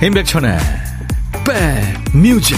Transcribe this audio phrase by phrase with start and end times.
[0.00, 0.56] 임백천의
[2.12, 2.56] 백뮤직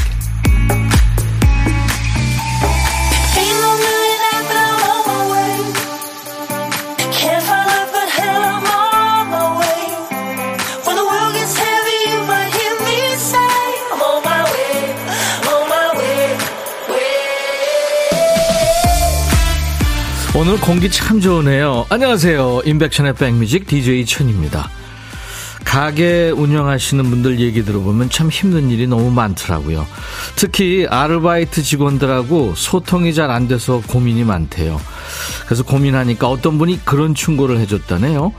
[20.36, 21.86] 오늘 공기 참 좋으네요.
[21.88, 22.62] 안녕하세요.
[22.66, 24.70] 임백천의 백뮤직 DJ 천입니다.
[25.70, 29.86] 가게 운영하시는 분들 얘기 들어보면 참 힘든 일이 너무 많더라고요.
[30.34, 34.80] 특히 아르바이트 직원들하고 소통이 잘 안 돼서 고민이 많대요.
[35.44, 38.32] 그래서 고민하니까 어떤 분이 그런 충고를 해줬다네요.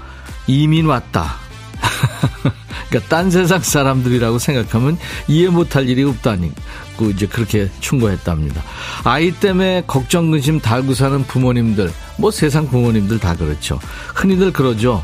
[0.48, 1.36] 이민 왔다.
[2.90, 4.98] 그러니까 딴 세상 사람들이라고 생각하면
[5.30, 6.52] 이해 못할 일이 없다니.
[6.98, 8.62] 고 이제 그렇게 충고했답니다.
[9.06, 13.80] 아이 때문에 걱정 근심 달고 사는 부모님들, 뭐 세상 부모님들 다 그렇죠.
[14.16, 15.02] 흔히들 그러죠.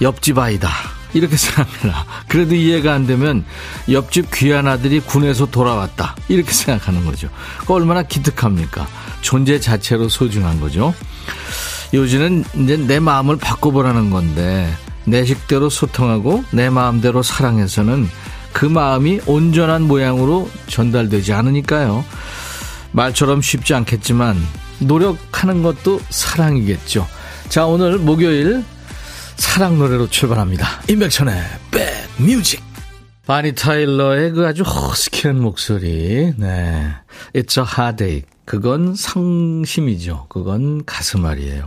[0.00, 0.70] 옆집 아이다.
[1.14, 2.06] 이렇게 생각합니다.
[2.28, 3.44] 그래도 이해가 안 되면
[3.90, 6.16] 옆집 귀한 아들이 군에서 돌아왔다.
[6.28, 7.28] 이렇게 생각하는 거죠.
[7.66, 8.86] 그 얼마나 기특합니까?
[9.20, 10.94] 존재 자체로 소중한 거죠.
[11.94, 14.72] 요즘은 이제 내 마음을 바꿔보라는 건데,
[15.04, 18.08] 내 식대로 소통하고 내 마음대로 사랑해서는
[18.52, 22.04] 그 마음이 온전한 모양으로 전달되지 않으니까요.
[22.92, 24.36] 말처럼 쉽지 않겠지만,
[24.78, 27.06] 노력하는 것도 사랑이겠죠.
[27.48, 28.64] 자, 오늘 목요일
[29.42, 30.66] 사랑 노래로 출발합니다.
[30.88, 31.34] 임백천의
[32.16, 32.62] 백뮤직.
[33.26, 36.32] 바니 타일러의 그 아주 허스키한 목소리.
[36.36, 36.94] 네.
[37.34, 38.22] It's a heartache.
[38.44, 40.26] 그건 상심이죠.
[40.28, 41.66] 그건 가슴앓이에요.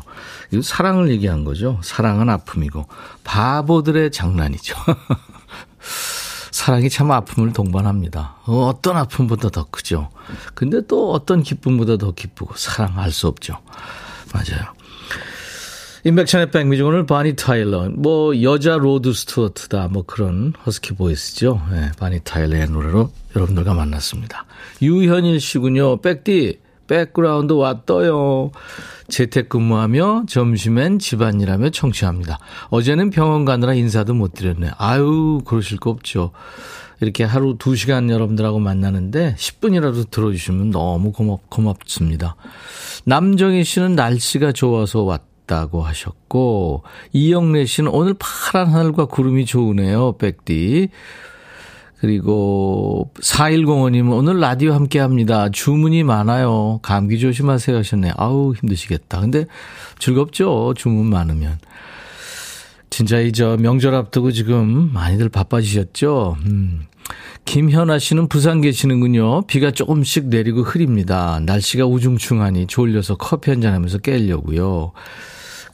[0.53, 1.77] 이 사랑을 얘기한 거죠.
[1.83, 2.87] 사랑은 아픔이고
[3.25, 4.75] 바보들의 장난이죠.
[6.51, 8.37] 사랑이 참 아픔을 동반합니다.
[8.45, 10.09] 어떤 아픔보다 더 크죠.
[10.55, 13.59] 근데 또 어떤 기쁨보다 더 기쁘고 사랑 할 수 없죠.
[14.33, 14.73] 맞아요.
[16.51, 21.59] 백뮤직 오늘 보니 타일러 뭐 여자 로드 스튜어트다 뭐 그런 허스키 보이스죠.
[21.71, 24.45] 네, 보니 타일러의 노래로 여러분들과 만났습니다.
[24.83, 26.01] 유현일 씨군요.
[26.01, 28.51] 백디 백그라운드 왔어요.
[29.07, 32.37] 재택근무하며 점심엔 집안일하며 청취합니다.
[32.69, 34.71] 어제는 병원 가느라 인사도 못 드렸네.
[34.77, 36.29] 아유 그러실 거 없죠.
[37.01, 42.35] 이렇게 하루 2시간 여러분들하고 만나는데 10분이라도 들어주시면 너무 고맙, 고맙습니다.
[43.05, 45.34] 남정희 씨는 날씨가 좋아서 왔다.
[45.45, 46.83] 있다고 하셨고,
[47.13, 50.89] 이영래 씨는 오늘 파란 하늘과 구름이 좋으네요, 백디.
[51.99, 55.49] 그리고 4105님은 오늘 라디오 함께 합니다.
[55.49, 56.79] 주문이 많아요.
[56.83, 58.11] 감기 조심하세요 하셨네.
[58.17, 59.21] 아우, 힘드시겠다.
[59.21, 59.45] 근데
[59.97, 60.73] 즐겁죠.
[60.75, 61.57] 주문 많으면.
[62.91, 66.37] 진짜 이 저 명절 앞두고 지금 많이들 바빠지셨죠?
[66.45, 66.85] 음.
[67.45, 69.43] 김현아 씨는 부산 계시는군요.
[69.47, 71.39] 비가 조금씩 내리고 흐립니다.
[71.45, 74.91] 날씨가 우중충하니 졸려서 커피 한잔 하면서 깨려고요.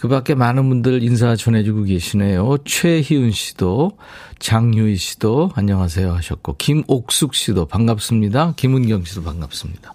[0.01, 2.57] 그 밖에 많은 분들 인사 전해주고 계시네요.
[2.66, 3.91] 최희은 씨도,
[4.39, 8.53] 장유희 씨도 안녕하세요 하셨고, 김옥숙 씨도 반갑습니다.
[8.56, 9.94] 김은경 씨도 반갑습니다.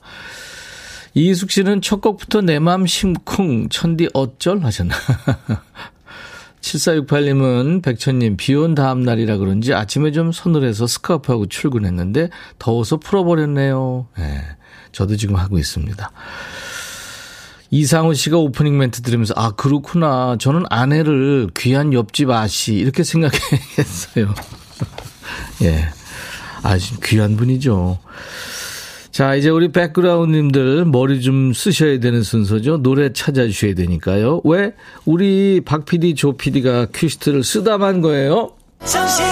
[1.15, 4.95] 이숙 씨는 첫 곡부터 내 맘 심쿵, 천디 어쩔 하셨나.
[6.61, 12.31] 7468님은 백천님 비 온 다음 날이라 그런지 아침에 좀 서늘해서 스카프하고 출근했는데
[12.61, 14.07] 더워서 풀어버렸네요.
[14.19, 14.45] 네,
[14.93, 16.11] 저도 지금 하고 있습니다.
[17.71, 24.35] 이상우 씨가 오프닝 멘트 들으면서 아 그렇구나 저는 아내를 귀한 옆집 아씨 이렇게 생각했어요.
[25.63, 25.89] 예,
[26.63, 27.99] 아주 귀한 분이죠.
[29.17, 32.83] 자, 이제 우리 백그라운드님들 머리 좀 쓰셔야 되는 순서죠.
[32.83, 34.43] 노래 찾아주셔야 되니까요.
[34.45, 34.75] 왜?
[35.07, 38.51] 우리 박 PD, 조 PD가 퀴스트를 쓰다만 거예요.
[38.85, 39.25] 정신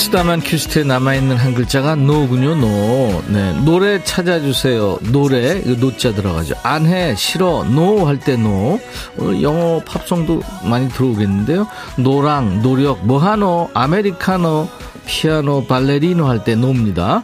[0.00, 3.22] 수다만 퀴스트에 남아있는 한 글자가 노군요, 노.
[3.28, 3.52] 네.
[3.64, 4.98] 노래 찾아주세요.
[5.12, 6.54] 노래, 이거 노자 들어가죠.
[6.62, 8.80] 안 해, 싫어, no 할 때 노.
[9.18, 11.66] 오늘 영어 팝송도 많이 들어오겠는데요.
[11.98, 14.68] 노랑, 노력, 뭐하노, 아메리카노,
[15.06, 17.22] 피아노, 발레리노 할 때 노입니다.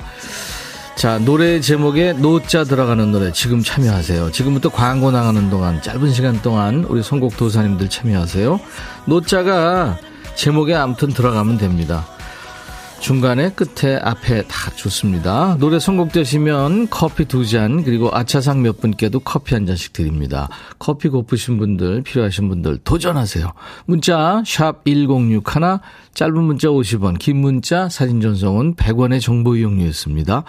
[0.97, 4.33] 자, 노래 제목에 노자 들어가는 노래 지금 참여하세요.
[4.33, 8.61] 지금부터 광고 나가는 동안, 짧은 시간 동안 우리 선곡 도사님들 참여하세요.
[9.07, 9.97] 노자가
[10.35, 12.07] 제목에 아무튼 들어가면 됩니다.
[13.01, 15.57] 중간에 끝에 앞에 다 좋습니다.
[15.61, 20.49] 노래 선곡되시면 커피 두 잔 그리고 아차상 몇 분께도 커피 한 잔씩 드립니다.
[20.79, 23.53] 커피 고프신 분들 필요하신 분들 도전하세요.
[23.85, 25.81] 문자 샵1061
[26.15, 30.43] 짧은 문자 50원 긴 문자 사진 전송은 100원의 정보 이용료였습니다.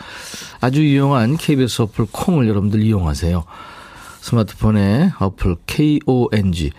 [0.60, 3.44] 아주 유용한 KBS 어플 콩을 여러분들 이용하세요.
[4.32, 6.72] 스마트폰에 어플 KONG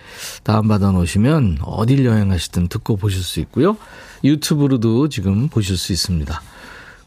[0.43, 3.75] 다운받아 놓으시면 어딜 여행하시든 듣고 보실 수 있고요.
[4.23, 6.41] 유튜브로도 지금 보실 수 있습니다.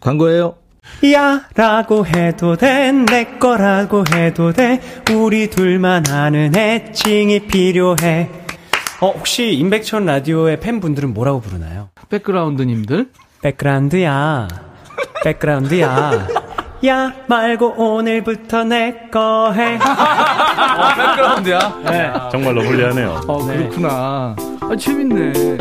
[0.00, 0.56] 광고예요.
[1.14, 4.80] 야 라고 해도 돼 내 거라고 해도 돼
[5.14, 8.28] 우리 둘만 아는 애칭이 필요해
[9.00, 11.90] 어 혹시 임백천 라디오의 팬분들은 뭐라고 부르나요?
[12.08, 13.10] 백그라운드님들
[13.42, 14.48] 백그라운드야
[15.24, 16.41] 백그라운드야
[16.84, 19.76] 야 말고 오늘부터 내 거 해.
[19.78, 21.80] 어, 백그라운드야?
[21.84, 22.12] 네.
[22.32, 23.20] 정말로 불리하네요.
[23.28, 24.34] 어, 그렇구나.
[24.60, 25.58] 아, 재밌네.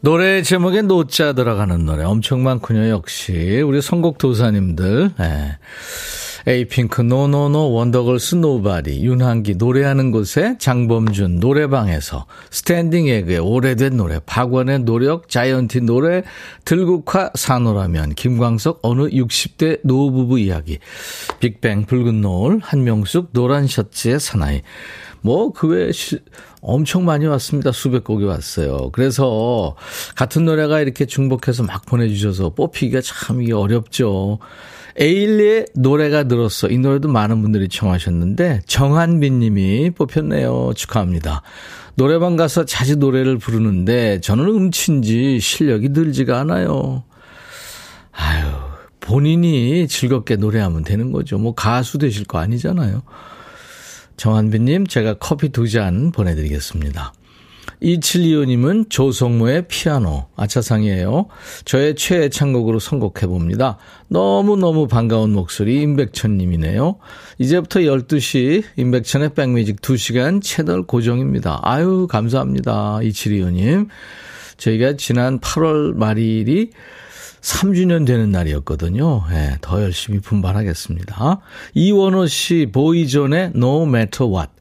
[0.00, 2.88] 노래 제목에 노자 들어가는 노래 엄청 많군요.
[2.88, 5.10] 역시 우리 선곡 도사님들.
[5.18, 5.58] 네.
[6.46, 15.28] 에이핑크 NoNoNo 원더걸스 Nobody 윤항기 노래하는 곳에 장범준 노래방에서 스탠딩 에그의 오래된 노래 박원의 노력
[15.28, 16.22] 자이언티 노래
[16.64, 20.78] 들국화 사노라면 김광석 어느 60대 노부부 이야기
[21.40, 24.62] 빅뱅 붉은 노을 한명숙 노란 셔츠의 사나이
[25.20, 25.90] 뭐, 그 외에
[26.60, 27.72] 엄청 많이 왔습니다.
[27.72, 28.90] 수백 곡이 왔어요.
[28.92, 29.74] 그래서
[30.14, 34.38] 같은 노래가 이렇게 중복해서 막 보내주셔서 뽑히기가 참 이게 어렵죠.
[34.98, 36.68] 에일리의 노래가 늘었어.
[36.68, 40.72] 이 노래도 많은 분들이 청하셨는데 정한빈 님이 뽑혔네요.
[40.74, 41.42] 축하합니다.
[41.94, 47.04] 노래방 가서 자주 노래를 부르는데 저는 음치인지 실력이 늘지가 않아요.
[48.12, 48.46] 아유,
[49.00, 51.38] 본인이 즐겁게 노래하면 되는 거죠.
[51.38, 53.02] 뭐 가수 되실 거 아니잖아요.
[54.16, 57.12] 정한빈님, 제가 커피 두 잔 보내드리겠습니다.
[57.82, 61.26] 2725님은 조성모의 피아노, 아차상이에요.
[61.64, 63.78] 저의 최애 창곡으로 선곡해 봅니다.
[64.08, 66.96] 너무너무 반가운 목소리, 임백천님이네요.
[67.38, 71.60] 이제부터 12시, 임백천의 백뮤직 2시간 채널 고정입니다.
[71.62, 72.98] 아유, 감사합니다.
[73.02, 73.88] 2725님.
[74.56, 76.70] 저희가 지난 8월 말일이
[77.40, 79.24] 3주년 되는 날이었거든요.
[79.30, 81.40] 네, 더 열심히 분발하겠습니다.
[81.74, 84.57] 이원호 씨, 보이존의 No Matter What.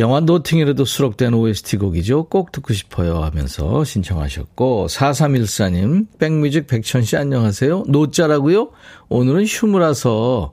[0.00, 2.24] 영화 노팅힐에도 수록된 OST 곡이죠.
[2.24, 7.84] 꼭 듣고 싶어요 하면서 신청하셨고 4314님 백뮤직 백천씨 안녕하세요.
[7.86, 8.70] 노자라고요?
[9.10, 10.52] 오늘은 휴무라서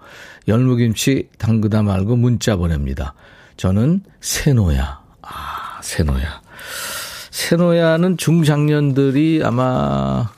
[0.50, 3.14] 열무김치 담그다 말고 문자 보냅니다.
[3.56, 5.02] 저는 세노야.
[5.22, 6.42] 아 세노야.
[7.32, 10.30] 세노야는 중장년들이 아마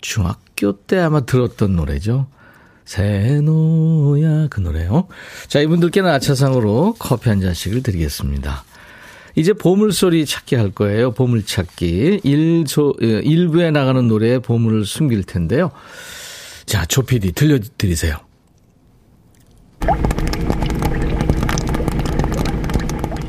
[0.00, 2.28] 중학교 때 아마 들었던 노래죠.
[2.88, 5.08] 세노야 그 노래요.
[5.46, 8.64] 자 이분들께는 아차상으로 커피 한 잔씩을 드리겠습니다.
[9.34, 11.12] 이제 보물소리 찾기 할 거예요.
[11.12, 12.22] 보물찾기.
[12.24, 15.70] 1소, 1부에 예, 나가는 노래에 보물을 숨길 텐데요.
[16.64, 18.16] 자, 조피디 들려드리세요.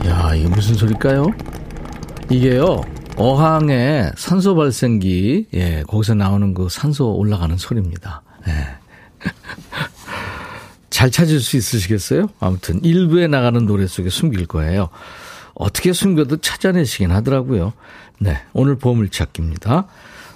[0.08, 1.28] 야, 이게 무슨 소리일까요?
[2.32, 2.82] 이게요,
[3.18, 8.24] 어항에 산소 발생기, 예, 거기서 나오는 그 산소 올라가는 소리입니다.
[8.48, 8.79] 예.
[10.90, 12.30] 잘 찾을 수 있으시겠어요?
[12.40, 14.90] 아무튼 일부에 나가는 노래 속에 숨길 거예요.
[15.54, 17.74] 어떻게 숨겨도 찾아내시긴 하더라고요.
[18.20, 19.88] 네, 오늘 보물찾기입니다.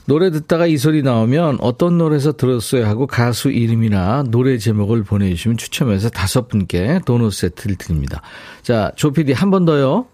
[0.05, 6.09] 노래 듣다가 이 소리 나오면 어떤 노래에서 들었어요 하고 가수 이름이나 노래 제목을 보내주시면 추첨해서
[6.09, 8.21] 다섯 분께 도넛 세트를 드립니다.
[8.63, 10.05] 자, 조피디 한 번 더요.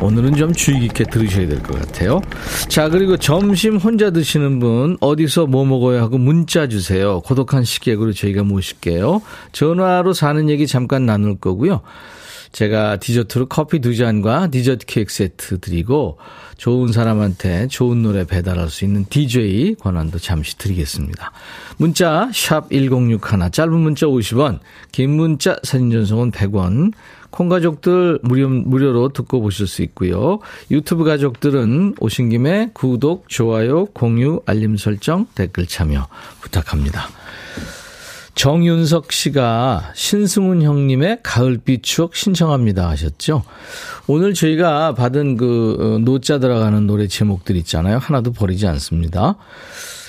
[0.00, 2.20] 오늘은 좀 주의 깊게 들으셔야 될 것 같아요.
[2.68, 7.20] 자, 그리고 점심 혼자 드시는 분, 어디서 뭐 먹어야 하고 문자 주세요.
[7.20, 9.20] 고독한 식객으로 저희가 모실게요.
[9.52, 11.82] 전화로 사는 얘기 잠깐 나눌 거고요.
[12.50, 16.16] 제가 디저트로 커피 두 잔과 디저트 케이크 세트 드리고,
[16.56, 21.30] 좋은 사람한테 좋은 노래 배달할 수 있는 DJ 권한도 잠시 드리겠습니다.
[21.76, 24.60] 문자, 샵 1061, 짧은 문자 50원,
[24.92, 26.92] 긴 문자 사진 전송은 100원,
[27.30, 30.38] 콩 가족들 무료, 무료로 듣고 보실 수 있고요.
[30.70, 36.08] 유튜브 가족들은 오신 김에 구독, 좋아요, 공유, 알림 설정, 댓글 참여
[36.40, 37.08] 부탁합니다.
[38.38, 43.42] 정윤석 씨가 신승훈 형님의 가을빛 추억 신청합니다 하셨죠.
[44.06, 47.98] 오늘 저희가 받은 그 어, 노자 들어가는 노래 제목들 있잖아요.
[47.98, 49.34] 하나도 버리지 않습니다.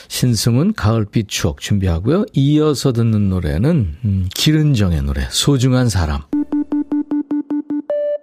[0.09, 2.25] 신승훈 가을빛 추억 준비하고요.
[2.33, 6.21] 이어서 듣는 노래는 음, 길은정의 노래 소중한 사람.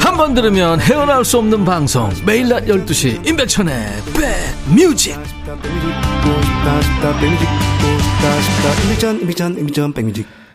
[0.00, 3.74] 한 번 들으면 헤어나올 수 없는 방송 매일 낮 12시 임백천의
[4.10, 5.16] 백뮤직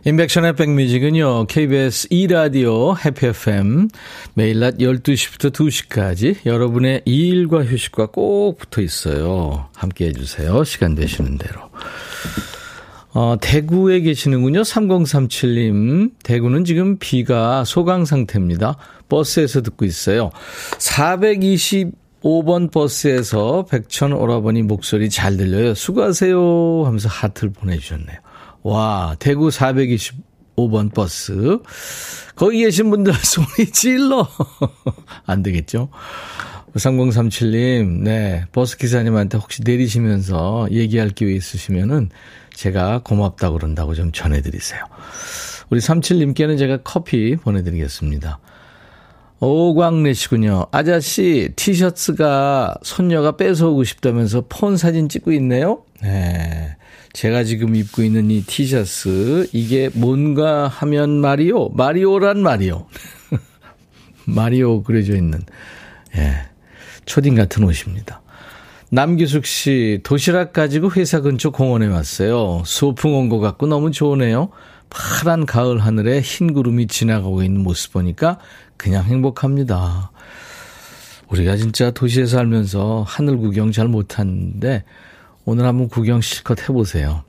[0.08, 3.88] 인백션의 백뮤직은요, KBS 2라디오 해피 FM
[4.36, 9.68] 매일 낮 12시부터 2시까지 여러분의 일과 휴식과 꼭 붙어 있어요.
[9.76, 10.64] 함께 해 주세요.
[10.64, 11.62] 시간 되시는 대로.
[13.16, 14.62] 어, 대구에 계시는군요.
[14.62, 16.12] 3037님.
[16.22, 18.76] 대구는 지금 비가 소강 상태입니다.
[19.10, 20.32] 버스에서 듣고 있어요.
[20.78, 25.74] 425번 버스에서 백천 오라버니 목소리 잘 들려요.
[25.74, 26.84] 수고하세요.
[26.86, 28.18] 하면서 하트를 보내주셨네요.
[28.64, 31.60] 와, 대구 425번 버스.
[32.36, 34.28] 거기 계신 분들 소리 질러.
[35.26, 35.90] 안 되겠죠?
[36.76, 38.46] 3037님, 네.
[38.52, 42.10] 버스 기사님한테 혹시 내리시면서 얘기할 기회 있으시면은
[42.54, 44.82] 제가 고맙다고 그런다고 좀 전해드리세요.
[45.70, 48.40] 우리 37님께는 제가 커피 보내드리겠습니다.
[49.40, 50.68] 오광래 씨군요.
[50.72, 55.84] 아저씨, 티셔츠가 손녀가 뺏어오고 싶다면서 폰 사진 찍고 있네요?
[56.02, 56.78] 네.
[57.14, 62.88] 제가 지금 입고 있는 이 티셔츠, 이게 뭔가 하면 마리오, 마리오란 마리오.
[64.26, 65.40] 마리오 그려져 있는,
[66.18, 66.34] 예,
[67.06, 68.22] 초딩 같은 옷입니다.
[68.90, 72.64] 남기숙 씨, 도시락 가지고 회사 근처 공원에 왔어요.
[72.66, 74.50] 소풍 온 것 같고 너무 좋으네요.
[74.90, 78.40] 파란 가을 하늘에 흰 구름이 지나가고 있는 모습 보니까
[78.78, 80.12] 그냥 행복합니다.
[81.30, 84.84] 우리가 진짜 도시에 살면서 하늘 구경 잘 못하는데
[85.46, 87.24] 오늘 한번 구경 실컷 해보세요.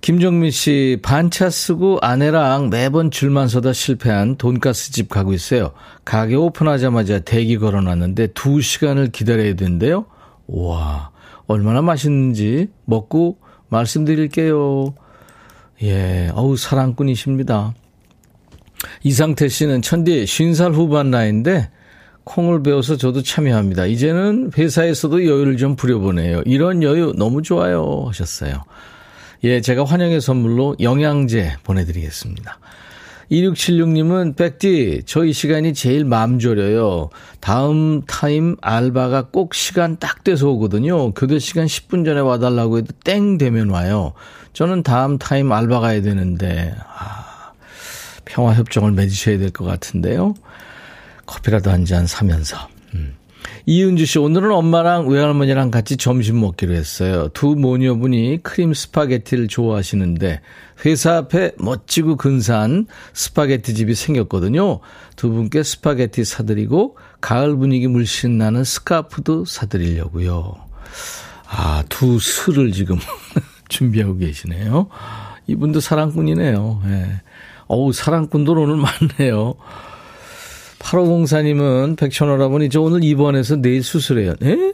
[0.00, 5.72] 김정민 씨, 반차 쓰고 아내랑 매번 줄만 서다 실패한 돈가스 집 가고 있어요.
[6.06, 10.06] 가게 오픈하자마자 대기 걸어놨는데 2시간을 기다려야 된대요.
[10.46, 11.10] 와,
[11.46, 14.94] 얼마나 맛있는지 먹고 말씀드릴게요.
[15.82, 17.74] 예, 어우, 사랑꾼이십니다.
[19.02, 21.70] 이상태 씨는 천디 50살 후반 나이인데
[22.24, 23.86] 콩을 배워서 저도 참여합니다.
[23.86, 26.42] 이제는 회사에서도 여유를 좀 부려보네요.
[26.46, 28.04] 이런 여유 너무 좋아요.
[28.08, 28.64] 하셨어요.
[29.42, 32.58] 예, 제가 환영의 선물로 영양제 보내드리겠습니다.
[33.30, 37.10] 2676님은 백디, 저희 시간이 제일 마음 졸여요.
[37.38, 41.12] 다음 타임 알바가 꼭 시간 딱 돼서 오거든요.
[41.12, 44.14] 교대 시간 10분 전에 와달라고 해도 땡 되면 와요.
[44.52, 47.19] 저는 다음 타임 알바 가야 되는데, 아,
[48.30, 50.34] 평화협정을 맺으셔야 될 것 같은데요.
[51.26, 52.56] 커피라도 한 잔 사면서.
[52.94, 53.14] 음.
[53.66, 57.28] 이은주 씨, 오늘은 엄마랑 외할머니랑 같이 점심 먹기로 했어요.
[57.34, 60.40] 두 모녀분이 크림 스파게티를 좋아하시는데,
[60.84, 64.80] 회사 앞에 멋지고 근사한 스파게티 집이 생겼거든요.
[65.16, 70.54] 두 분께 스파게티 사드리고, 가을 분위기 물씬 나는 스카프도 사드리려고요.
[71.48, 72.98] 아, 두 술을 지금
[73.68, 74.88] 준비하고 계시네요.
[75.46, 76.82] 이분도 사랑꾼이네요.
[76.86, 77.20] 예.
[77.70, 79.54] 어우, 사랑꾼도 오늘 많네요.
[80.80, 84.34] 8504님은 백천오라버니 저 오늘 입원해서 내일 수술해요.
[84.42, 84.72] 에?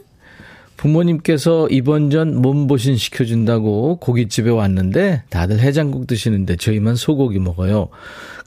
[0.77, 7.89] 부모님께서 입원 전 몸보신 시켜준다고 고깃집에 왔는데 다들 해장국 드시는데 저희만 소고기 먹어요.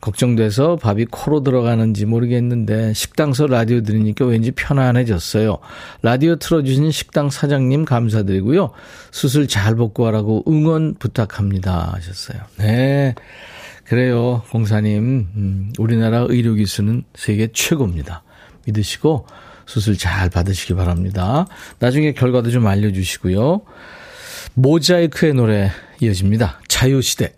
[0.00, 5.59] 걱정돼서 밥이 코로 들어가는지 모르겠는데 식당서 라디오 들으니까 왠지 편안해졌어요.
[6.02, 8.71] 라디오 틀어주신 식당 사장님 감사드리고요.
[9.12, 12.40] 수술 잘 벗고 하라고 응원 부탁합니다 하셨어요.
[12.59, 13.14] 네.
[13.90, 15.26] 그래요, 공사님.
[15.35, 18.23] 음, 우리나라 의료 기술은 세계 최고입니다.
[18.64, 19.26] 믿으시고
[19.66, 21.49] 수술 잘 받으시기 바랍니다.
[21.80, 23.62] 나중에 결과도 좀 알려주시고요.
[24.54, 26.61] 모자이크의 노래 이어집니다.
[26.68, 27.35] 자유시대.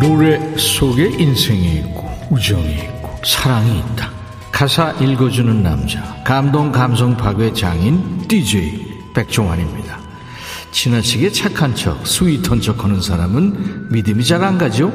[0.00, 4.10] 노래 속에 인생이 있고 우정이 있고 사랑이 있다.
[4.50, 9.98] 가사 읽어주는 남자 감동 감성 파괴 장인 DJ 백종환입니다.
[10.72, 14.92] 지나치게 착한 척 스윗한 척하는 사람은 믿음이 잘 안 가죠.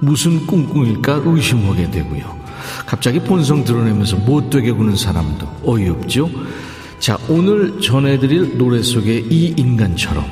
[0.00, 2.38] 무슨 꿍꿍일까 의심하게 되고요.
[2.86, 6.30] 갑자기 본성 드러내면서 못되게 구는 사람도 어이없죠.
[7.00, 10.24] 자 오늘 전해드릴 노래 속에 이 인간처럼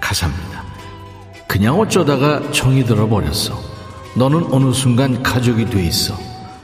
[0.00, 0.47] 가사입니다.
[1.48, 3.58] 그냥 어쩌다가 정이 들어버렸어.
[4.14, 6.14] 너는 어느 순간 가족이 돼 있어.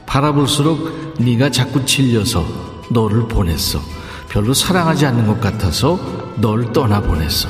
[0.05, 2.45] 바라볼수록 네가 자꾸 질려서
[2.91, 3.81] 너를 보냈어.
[4.29, 5.99] 별로 사랑하지 않는 것 같아서
[6.37, 7.49] 널 떠나보냈어.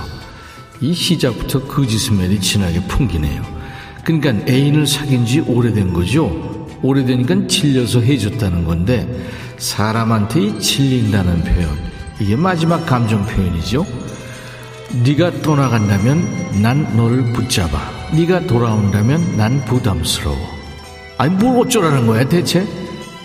[0.80, 3.44] 이 시작부터 거짓스멜이 진하게 풍기네요.
[4.04, 6.68] 그러니까 애인을 사귄 지 오래된 거죠.
[6.82, 9.28] 오래되니까 질려서 해줬다는 건데
[9.58, 11.78] 사람한테 이 질린다는 표현
[12.20, 13.86] 이게 마지막 감정 표현이죠.
[15.04, 17.70] 네가 떠나간다면 난 너를 붙잡아.
[18.14, 20.38] 네가 돌아온다면 난 부담스러워.
[21.18, 22.66] 아니 뭘 어쩌라는 거야 대체?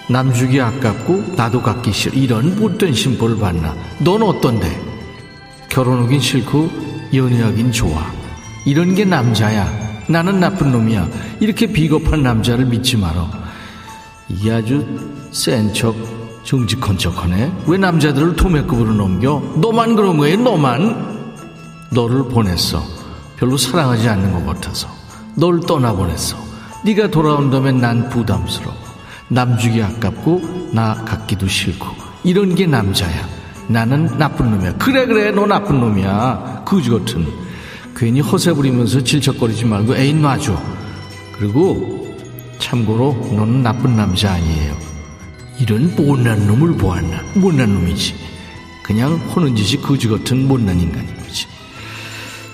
[0.09, 2.15] 남주기 아깝고 나도 갖기 싫어.
[2.15, 3.75] 이런 못된 심보를 받나.
[3.99, 4.81] 넌 어떤데?
[5.69, 6.71] 결혼하긴 싫고
[7.15, 8.11] 연애하긴 좋아.
[8.67, 9.91] 이런 게 남자야.
[10.09, 11.09] 나는 나쁜 놈이야.
[11.39, 13.31] 이렇게 비겁한 남자를 믿지 마라.
[14.29, 14.85] 이게 아주
[15.31, 15.95] 센 척,
[16.43, 17.53] 정직한 척하네.
[17.67, 19.41] 왜 남자들을 도매급으로 넘겨?
[19.57, 21.20] 너만 그런 거야, 너만.
[21.91, 22.83] 너를 보냈어.
[23.37, 24.89] 별로 사랑하지 않는 것 같아서.
[25.35, 26.37] 널 떠나보냈어.
[26.85, 28.75] 네가 돌아온다면 난 부담스러워.
[29.29, 31.87] 남주기 아깝고 나 갖기도 싫고.
[32.25, 33.29] 이런 게 남자야.
[33.69, 34.77] 나는 나쁜 놈이야.
[34.77, 36.65] 그래 그래 너 나쁜 놈이야.
[36.67, 37.27] 그지 같은.
[37.97, 40.61] 괜히 허세 부리면서 질척거리지 말고 애인 놔줘.
[41.33, 42.17] 그리고
[42.59, 44.77] 참고로 너는 나쁜 남자 아니에요.
[45.59, 47.23] 이런 못난 놈을 보았나?
[47.35, 48.15] 못난 놈이지.
[48.83, 51.47] 그냥 호는 짓이 거지 같은 못난 인간인 거지.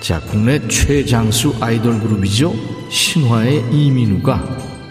[0.07, 2.55] 자, 국내 최장수 아이돌 그룹이죠.
[2.89, 4.41] 신화의 이민우가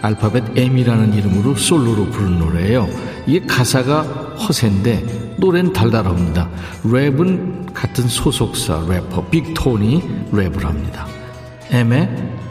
[0.02, 2.86] 알파벳 M이라는 이름으로 솔로로 부른 노래예요.
[3.26, 6.50] 이게 가사가 허세인데 노래는 달달합니다.
[6.82, 11.06] 랩은 같은 소속사 래퍼 빅톤이 랩을 합니다.
[11.70, 12.10] M의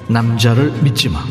[0.10, 1.24] 남자를 믿지 마.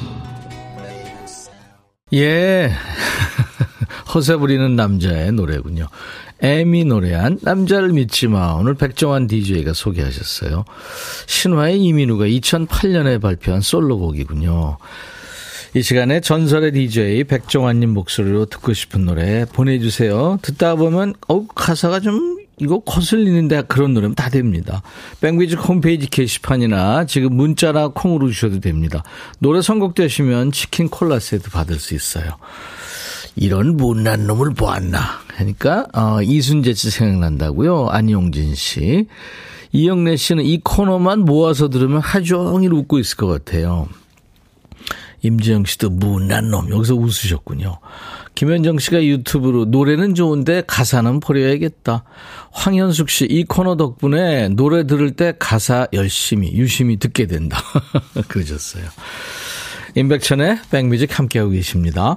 [2.13, 2.71] 예.
[4.15, 5.89] 허세 부리는 남자의 노래군요.
[6.41, 8.53] M이 노래한 남자를 믿지 마.
[8.55, 10.65] 오늘 백종환 DJ가 소개하셨어요.
[11.27, 14.79] 신화의 이민우가 2008년에 발표한 솔로곡이군요.
[15.77, 20.39] 이 시간에 전설의 DJ 백종환님 목소리로 듣고 싶은 노래 보내주세요.
[20.43, 24.83] 듣다 보면, 어, 가사가 좀, 이거 거슬리는데 그런 노래면 다 됩니다.
[25.21, 29.03] 백뮤직 홈페이지 게시판이나 지금 문자나 콩으로 주셔도 됩니다.
[29.41, 32.37] 노래 선곡되시면 치킨 콜라 세트 받을 수 있어요.
[33.37, 35.01] 이런 못난 놈을 보았나.
[35.29, 37.89] 하니까, 어, 이순재 씨 생각난다고요.
[37.89, 39.07] 안용진 씨.
[39.73, 43.89] 이영래 씨는 이 코너만 모아서 들으면 하루 종일 웃고 있을 것 같아요.
[45.23, 46.71] 임지영 씨도 못난 놈.
[46.71, 47.79] 여기서 웃으셨군요.
[48.35, 52.05] 김현정 씨가 유튜브로 노래는 좋은데 가사는 버려야겠다.
[52.53, 57.59] 황현숙 씨, 이 코너 덕분에 노래 들을 때 가사 열심히, 유심히 듣게 된다.
[58.29, 58.85] 그러셨어요.
[59.95, 62.17] 임백천의 백뮤직 함께하고 계십니다.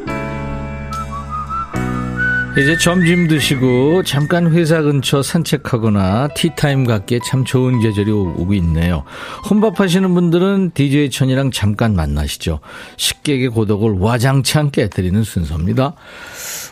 [2.57, 9.05] 이제 점심 드시고 잠깐 회사 근처 산책하거나 티타임 갖기에 참 좋은 계절이 오고 있네요.
[9.49, 12.59] 혼밥 하시는 분들은 DJ 천이랑 잠깐 만나시죠.
[12.97, 15.93] 식객의 고독을 와장창 깨뜨리는 순서입니다.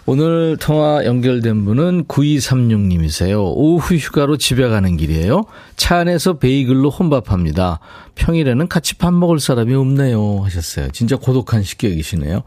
[0.05, 3.39] 오늘 통화 연결된 분은 9236님이세요.
[3.39, 5.45] 오후 휴가로 집에 가는 길이에요.
[5.77, 7.79] 차 안에서 베이글로 혼밥합니다.
[8.15, 10.41] 평일에는 같이 밥 먹을 사람이 없네요.
[10.43, 10.89] 하셨어요.
[10.91, 12.43] 진짜 고독한 식객이시네요.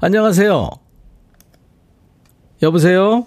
[0.00, 0.70] 안녕하세요.
[2.62, 3.26] 여보세요?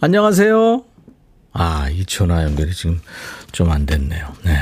[0.00, 0.84] 안녕하세요?
[1.52, 3.00] 아, 이 전화 연결이 지금
[3.52, 4.32] 좀 안 됐네요.
[4.44, 4.52] 네.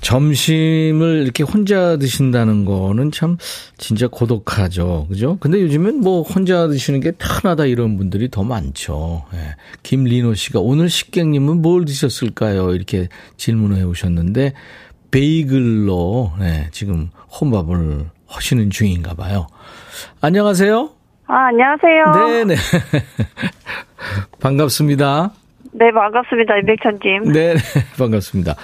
[0.00, 3.38] 점심을 이렇게 혼자 드신다는 거는 참
[3.78, 5.06] 진짜 고독하죠.
[5.08, 5.38] 그죠?
[5.40, 9.24] 근데 요즘엔 뭐 혼자 드시는 게 편하다 이런 분들이 더 많죠.
[9.32, 9.38] 네.
[9.82, 12.74] 김리노 씨가 오늘 식객님은 뭘 드셨을까요?
[12.74, 13.08] 이렇게
[13.38, 14.52] 질문을 해 오셨는데
[15.10, 17.08] 베이글로 네, 지금
[17.40, 19.46] 혼밥을 하시는 중인가 봐요.
[20.20, 20.90] 안녕하세요.
[21.26, 22.44] 아, 안녕하세요.
[22.44, 22.54] 네네.
[24.40, 25.32] 반갑습니다.
[25.72, 26.56] 네, 반갑습니다.
[26.58, 27.32] 임백천님.
[27.32, 27.54] 네,
[27.98, 28.54] 반갑습니다.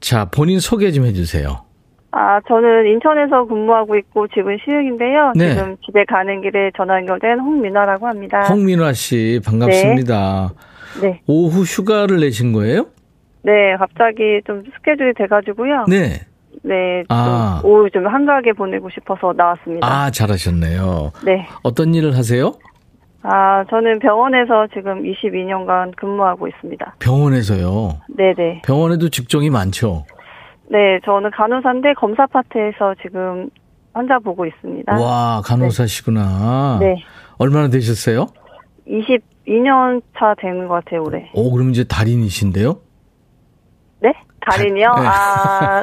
[0.00, 1.64] 자, 본인 소개 좀 해주세요.
[2.12, 5.32] 아, 저는 인천에서 근무하고 있고 지금 시흥인데요.
[5.34, 5.54] 네.
[5.54, 8.42] 지금 집에 가는 길에 전화 연결된 홍민화라고 합니다.
[8.48, 10.52] 홍민화 씨, 반갑습니다.
[11.02, 11.20] 네.
[11.26, 12.86] 오후 휴가를 내신 거예요?
[13.42, 15.84] 네, 갑자기 좀 스케줄이 돼가지고요.
[15.88, 16.20] 네.
[16.62, 17.60] 네, 좀 아.
[17.64, 19.86] 오후 좀 한가하게 보내고 싶어서 나왔습니다.
[19.86, 21.12] 아, 잘하셨네요.
[21.24, 21.46] 네.
[21.62, 22.52] 어떤 일을 하세요?
[23.22, 26.96] 아, 저는 병원에서 지금 22년간 근무하고 있습니다.
[27.00, 28.00] 병원에서요.
[28.16, 28.62] 네네.
[28.64, 30.04] 병원에도 직종이 많죠.
[30.70, 33.48] 네, 저는 간호사인데 검사 파트에서 지금
[33.92, 35.00] 환자 보고 있습니다.
[35.00, 36.78] 와, 간호사시구나.
[36.80, 37.02] 네.
[37.38, 38.26] 얼마나 되셨어요?
[38.86, 41.30] 22년 차 되는 것 같아요, 올해.
[41.34, 42.78] 오, 그럼 이제 달인이신데요?
[44.00, 44.12] 네?
[44.50, 44.94] 달인이요?
[44.94, 45.06] 네.
[45.06, 45.80] 아,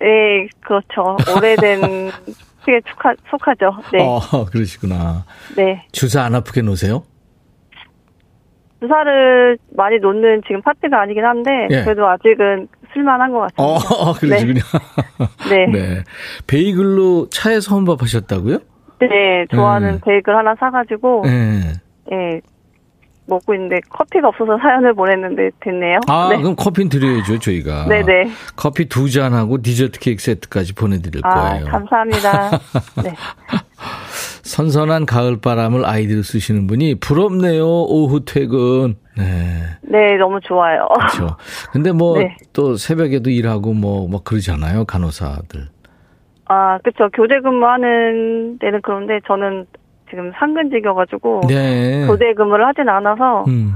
[0.00, 1.16] 네, 그렇죠.
[1.36, 1.80] 오래된
[2.64, 3.76] 크게 속하, 속하죠.
[3.92, 3.98] 네.
[4.02, 5.24] 어, 그러시구나.
[5.56, 5.86] 네.
[5.92, 7.04] 주사 안 아프게 놓으세요?
[8.80, 11.82] 주사를 많이 놓는 지금 파트가 아니긴 한데, 예.
[11.82, 14.12] 그래도 아직은 쓸만한 것 어, 같습니다.
[14.20, 14.60] 그러시군요.
[15.48, 15.66] 네.
[15.66, 16.04] 네.
[16.46, 18.58] 베이글로 차에서 혼밥하셨다고요?
[19.00, 20.00] 네, 좋아하는 음.
[20.04, 21.72] 베이글 하나 사가지고, 네.
[22.12, 22.40] 예,
[23.26, 26.00] 먹고 있는데 커피가 없어서 사연을 보냈는데 됐네요.
[26.08, 26.36] 아, 네.
[26.38, 27.86] 그럼 커피는 드려야죠, 저희가.
[27.86, 28.30] 네네.
[28.56, 31.66] 커피 두 잔하고 디저트 케이크 세트까지 보내드릴 아, 거예요.
[31.66, 32.50] 감사합니다.
[33.02, 33.14] 네.
[34.42, 38.96] 선선한 가을 바람을 아이디로 쓰시는 분이 부럽네요, 오후 퇴근.
[39.16, 39.62] 네.
[39.82, 40.86] 네, 너무 좋아요.
[40.96, 41.36] 그렇죠.
[41.72, 42.76] 근데 뭐또 네.
[42.78, 45.68] 새벽에도 일하고 뭐, 뭐 그러잖아요, 간호사들.
[46.48, 47.08] 아, 그쵸.
[47.12, 49.66] 교대 근무하는 데는 그런데 저는
[50.10, 52.06] 지금 상근직이어가지고 네.
[52.06, 53.72] 교대 근무를 하진 않아서 음.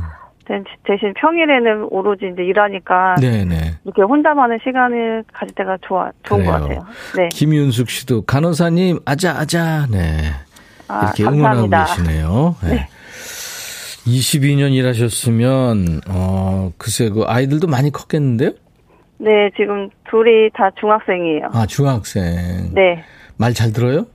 [0.47, 3.57] 대- 대신 평일에는 오로지 이제 일하니까 네네.
[3.85, 6.81] 이렇게 혼자만의 시간을 가질 때가 좋아 좋은 것 그래요.
[6.81, 6.87] 같아요.
[7.17, 7.29] 네.
[7.29, 9.87] 김윤숙 씨도 간호사님, 아자, 아자.
[9.91, 10.23] 네.
[10.89, 11.77] 아, 이렇게 감사합니다.
[11.77, 12.57] 응원하고 계시네요.
[12.65, 12.89] 네.
[14.07, 18.51] 22년 일하셨으면, 어, 글쎄, 그 아이들도 많이 컸겠는데요?
[19.19, 21.49] 네, 지금 둘이 다 중학생이에요.
[21.53, 22.23] 아, 중학생.
[22.75, 23.05] 네.
[23.37, 24.07] 말 잘 들어요?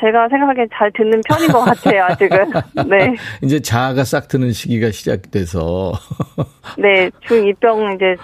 [0.00, 2.50] 제가 생각하기엔 잘 듣는 편인 것 같아요, 아직은.
[2.88, 3.14] 네.
[3.42, 5.92] 이제 자아가 싹 트는 시기가 시작돼서.
[6.78, 8.16] 네, 중2병 이제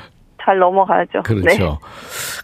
[0.42, 1.22] 잘 넘어가야죠.
[1.22, 1.22] 네.
[1.22, 1.78] 그렇죠.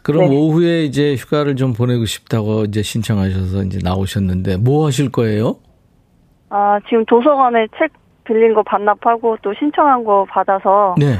[0.03, 0.37] 그럼 네.
[0.37, 5.57] 오후에 이제 휴가를 좀 보내고 싶다고 이제 신청하셔서 이제 나오셨는데 뭐 하실 거예요?
[6.51, 7.93] 아, 지금 도서관에 책
[8.25, 11.17] 빌린 거 반납하고 또 신청한 거 받아서 네.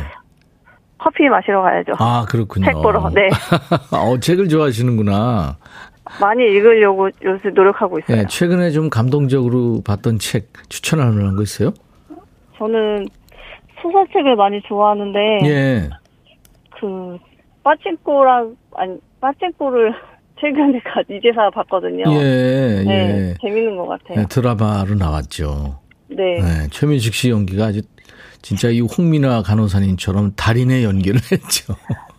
[0.99, 1.93] 커피 마시러 가야죠.
[1.99, 2.67] 아, 그렇군요.
[2.67, 3.29] 책 보러, 네.
[3.91, 5.57] 어, 책을 좋아하시는구나.
[6.21, 8.17] 많이 읽으려고 요새 노력하고 있어요.
[8.19, 11.73] 네, 최근에 좀 감동적으로 봤던 책 추천할 만한 거 있어요?
[12.59, 13.07] 저는
[13.83, 15.91] 소설책을 많이 좋아하는데 예.
[16.79, 17.19] 그
[17.63, 19.93] 빠찡꼬랑 아니 빠찡꼬를
[20.41, 22.05] 최근에 가 이제사 봤거든요.
[22.15, 23.35] 예, 네, 예.
[23.41, 24.19] 재밌는 것 같아요.
[24.21, 25.79] 네, 드라마로 나왔죠.
[26.09, 26.41] 네.
[26.41, 27.81] 네, 최민식 씨 연기가 아주
[28.43, 31.75] 진짜 이 홍민아 간호사님처럼 달인의 연기를 했죠.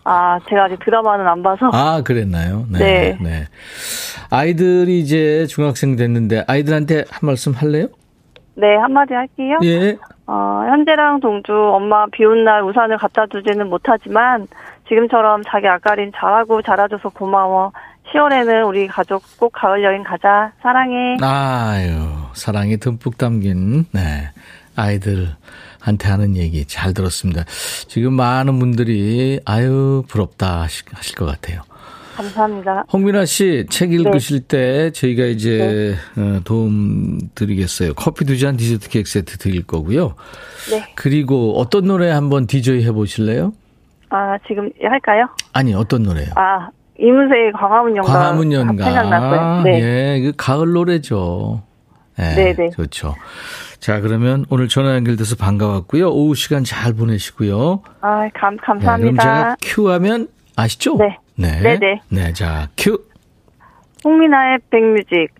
[0.05, 1.69] 아, 제가 아직 드라마는 안 봐서.
[1.73, 2.65] 아, 그랬나요?
[2.69, 3.17] 네.
[3.21, 3.45] 네.
[4.29, 7.87] 아이들이 이제 중학생 됐는데 아이들한테 한 말씀 할래요?
[8.55, 9.57] 네, 한마디 할게요.
[9.63, 9.97] 예.
[10.27, 14.47] 어, 현재랑 동주 엄마 비 온 날 우산을 갖다 주지는 못하지만
[14.87, 17.71] 지금처럼 자기 아까린 잘하고 잘해줘서 고마워.
[18.13, 20.51] 10월에는 우리 가족 꼭 가을 여행 가자.
[20.61, 21.17] 사랑해.
[21.21, 21.91] 아유,
[22.33, 24.29] 사랑이 듬뿍 담긴, 네.
[24.75, 25.29] 아이들
[25.83, 27.43] 한테 하는 얘기 잘 들었습니다.
[27.89, 31.61] 지금 많은 분들이, 아유, 부럽다 하실, 하실 것 같아요.
[32.15, 32.85] 감사합니다.
[32.93, 37.95] 홍민아 씨, 책 읽으실 때 저희가 이제 어, 도움 드리겠어요.
[37.95, 40.15] 커피 두 잔 디저트 케이크 세트 드릴 거고요.
[40.71, 40.85] 네.
[40.95, 43.51] 그리고 어떤 노래 한번 디저이 해보실래요?
[44.09, 45.27] 아, 지금 할까요?
[45.51, 46.27] 아니, 어떤 노래요?
[46.35, 48.13] 아, 이문세의 광화문 연가.
[48.13, 48.85] 광화문 연가.
[48.85, 49.63] 생각났어요.
[49.63, 49.81] 네.
[49.81, 51.63] 예, 그 가을 노래죠.
[52.19, 52.69] 예, 네, 네.
[52.69, 53.15] 좋죠.
[53.79, 56.09] 자, 그러면 오늘 전화 연결돼서 반가웠고요.
[56.09, 57.81] 오후 시간 잘 보내시고요.
[58.01, 59.23] 아, 감, 네, 그럼 감사합니다.
[59.23, 60.97] 제가 큐 하면 아시죠?
[60.97, 61.17] 네.
[61.35, 61.59] 네.
[61.61, 62.01] 네네.
[62.09, 62.97] 네, 자, 큐.
[64.05, 65.33] 홍민아의 백뮤직.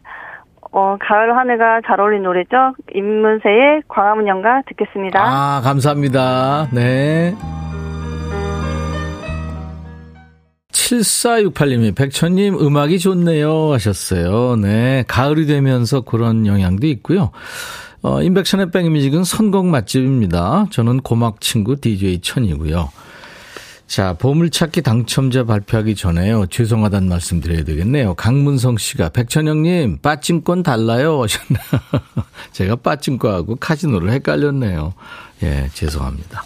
[0.72, 2.74] 어, 가을 하늘과 잘 어울린 노래죠.
[2.96, 5.22] 임문세의 광화문 연가 듣겠습니다.
[5.22, 6.70] 아, 감사합니다.
[6.72, 7.36] 네.
[10.94, 14.56] 7468님이 백천님 음악이 좋네요 하셨어요.
[14.58, 15.04] 네.
[15.08, 17.32] 가을이 되면서 그런 영향도 있고요.
[18.02, 20.68] 어, 인백천의 백뮤직은 선곡 맛집입니다.
[20.72, 22.90] 저는 고막 친구 DJ 천이고요.
[23.88, 26.48] 자, 보물찾기 당첨자 발표하기 전에요.
[26.48, 28.16] 죄송하다는 말씀 드려야 되겠네요.
[28.16, 31.60] 강문성 씨가 백천영님 빠찜권 달라요 하셨나.
[32.52, 34.94] 제가 빠찜과하고 카지노를 헷갈렸네요.
[35.44, 36.44] 예, 죄송합니다.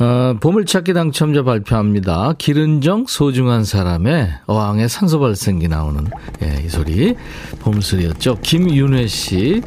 [0.00, 2.34] 어, 보물찾기 당첨자 발표합니다.
[2.38, 6.06] 기른정 소중한 사람의 어항에 산소 발생기 나오는
[6.42, 7.16] 예, 이 소리
[7.60, 8.38] 보물소리였죠.
[8.42, 9.60] 김윤회 씨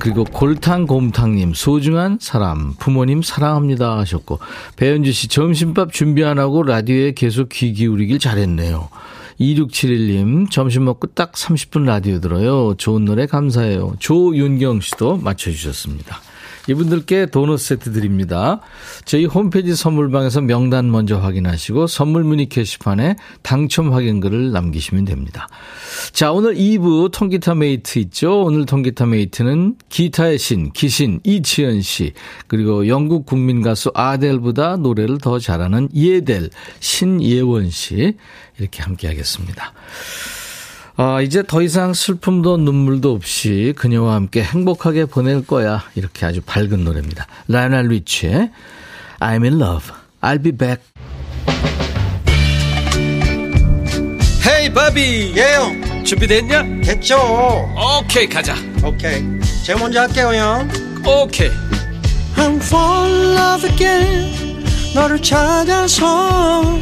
[0.00, 4.40] 그리고 골탕 곰탕님 소중한 사람 부모님 사랑합니다 하셨고
[4.74, 8.88] 배현주 씨 점심밥 준비 안 하고 라디오에 계속 귀 기울이길 잘했네요.
[9.38, 12.74] 2671님 점심 먹고 딱 30분 라디오 들어요.
[12.78, 13.94] 좋은 노래 감사해요.
[14.00, 16.20] 조윤경 씨도 맞춰주셨습니다.
[16.68, 18.60] 이분들께 도넛 세트 드립니다.
[19.04, 25.48] 저희 홈페이지 선물방에서 명단 먼저 확인하시고 선물 문의 게시판에 당첨 확인글을 남기시면 됩니다.
[26.12, 28.42] 자, 오늘 2부 통기타 mate 있죠?
[28.42, 32.12] 오늘 통기타 mate는 기타의 신, 기신 이치현 씨,
[32.46, 38.16] 그리고 영국 국민 가수 아델보다 노래를 더 잘하는 예델, 신예원 씨,
[38.58, 39.72] 이렇게 함께 하겠습니다.
[41.04, 45.82] 아, 이제 더 이상 슬픔도 눈물도 없이 그녀와 함께 행복하게 보낼 거야.
[45.96, 47.26] 이렇게 아주 밝은 노래입니다.
[47.48, 48.52] 라이널 리치의
[49.18, 49.90] I'm in love.
[50.20, 50.80] I'll be back.
[54.46, 56.82] Hey 바비 예영 준비됐냐?
[56.84, 57.16] 됐죠
[58.00, 59.24] 오케이 가자 오케이
[59.64, 60.68] 제가 먼저 할게요 형
[61.04, 61.50] 오케이
[62.36, 66.78] I'm fall in love again 너를 찾아서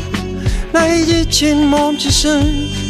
[0.72, 2.89] 나의 지친 몸짓은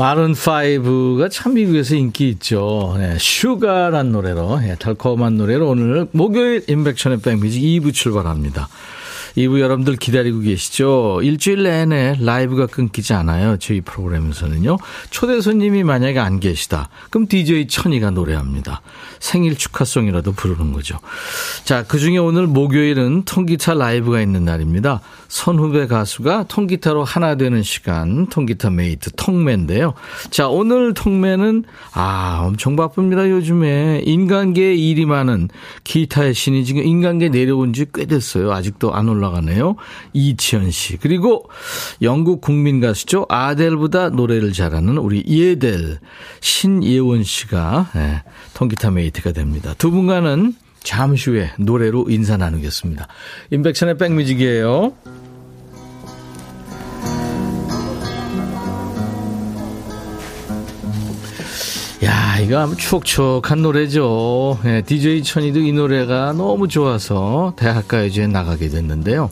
[0.00, 2.94] 마룬 5가 참 미국에서 인기 있죠.
[2.96, 8.70] 네, Sugar란 노래로 네, 달콤한 노래로 오늘 목요일 인백천의 백뮤직 2부 출발합니다.
[9.36, 11.20] 2부 여러분들 기다리고 계시죠?
[11.22, 13.56] 일주일 내내 라이브가 끊기지 않아요.
[13.58, 14.78] 저희 프로그램에서는요.
[15.10, 16.88] 초대 손님이 만약에 안 계시다.
[17.10, 18.80] 그럼 DJ 천이가 노래합니다.
[19.18, 20.98] 생일 축하송이라도 부르는 거죠.
[21.64, 25.00] 자, 그 중에 오늘 목요일은 통기타 라이브가 있는 날입니다.
[25.28, 29.94] 선후배 가수가 통기타로 하나 되는 시간, 통기타 mate, 통매인데요.
[30.30, 34.02] 자, 오늘 통매는, 아, 엄청 바쁩니다, 요즘에.
[34.04, 35.48] 인간계에 일이 많은
[35.84, 38.52] 기타의 신이 지금 인간계 내려온 지 꽤 됐어요.
[38.52, 39.76] 아직도 안 올라 가네요.
[40.14, 40.96] 이치현 씨.
[40.96, 41.50] 그리고
[42.00, 43.26] 영국 국민 가수죠.
[43.28, 45.98] 아델보다 노래를 잘하는 우리 예델,
[46.40, 48.22] 신예원 씨가, 네,
[48.54, 49.74] 통기타 mate가 됩니다.
[49.76, 53.06] 두 분과는 잠시 후에 노래로 인사 나누겠습니다.
[53.50, 54.94] 인백천의 백뮤직이에요.
[62.50, 64.58] 야, 이거 아주 추억추억한 노래죠.
[64.64, 69.30] 네, DJ 천이도 이 노래가 너무 좋아서 대학가요제에 나가게 됐는데요.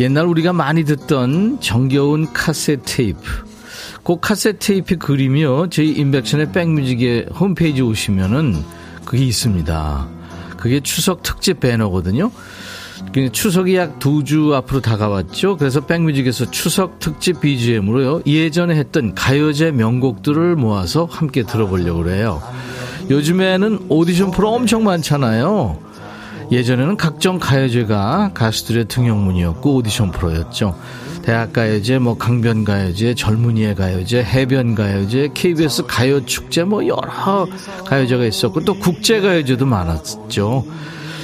[0.00, 3.20] 옛날 우리가 많이 듣던 정겨운 카세트 테이프.
[4.02, 5.70] 그 카세트 테이프 그림이요.
[5.70, 8.60] 저희 인백천의 백뮤직의 홈페이지 오시면은
[9.04, 10.08] 그게 있습니다.
[10.56, 12.32] 그게 추석 특집 배너거든요.
[13.32, 15.56] 추석이 약 두 주 앞으로 다가왔죠.
[15.56, 18.22] 그래서 백뮤직에서 추석 특집 BGM으로요.
[18.26, 22.42] 예전에 했던 가요제 명곡들을 모아서 함께 들어보려고 그래요.
[23.10, 25.78] 요즘에는 오디션 프로 엄청 많잖아요.
[26.52, 30.76] 예전에는 각종 가요제가 가수들의 등용문이었고 오디션 프로였죠.
[31.22, 37.46] 대학가요제, 뭐 강변가요제, 젊은이의 가요제, 해변가요제, KBS 가요축제 뭐 여러
[37.86, 40.64] 가요제가 있었고 또 국제가요제도 많았죠.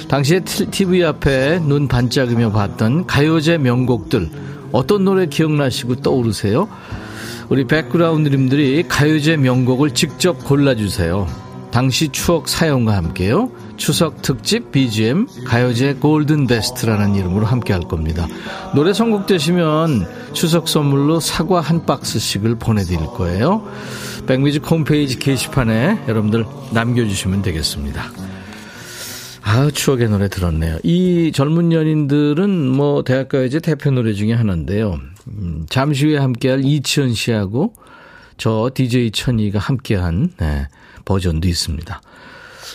[0.09, 4.29] 당시에 TV 앞에 눈 반짝이며 봤던 가요제 명곡들
[4.71, 6.69] 어떤 노래 기억나시고 떠오르세요?
[7.49, 11.27] 우리 백그라운드님들이 가요제 명곡을 직접 골라주세요.
[11.71, 13.51] 당시 추억 사연과 함께요.
[13.75, 18.27] 추석 특집 BGM 가요제 골든 베스트라는 이름으로 함께 할 겁니다.
[18.73, 23.63] 노래 선곡되시면 추석 선물로 사과 한 박스씩을 보내드릴 거예요.
[24.25, 28.03] 백뮤직 홈페이지 게시판에 여러분들 남겨주시면 되겠습니다.
[29.49, 30.77] 아, 추억의 노래 들었네요.
[30.83, 34.99] 이 젊은 연인들은 뭐 대학가요제 대표 노래 중에 하나인데요.
[35.29, 37.73] 음, 잠시 후에 함께할 이치현 씨하고
[38.37, 40.67] 저 DJ 천이가 함께한 네,
[41.05, 42.01] 버전도 있습니다.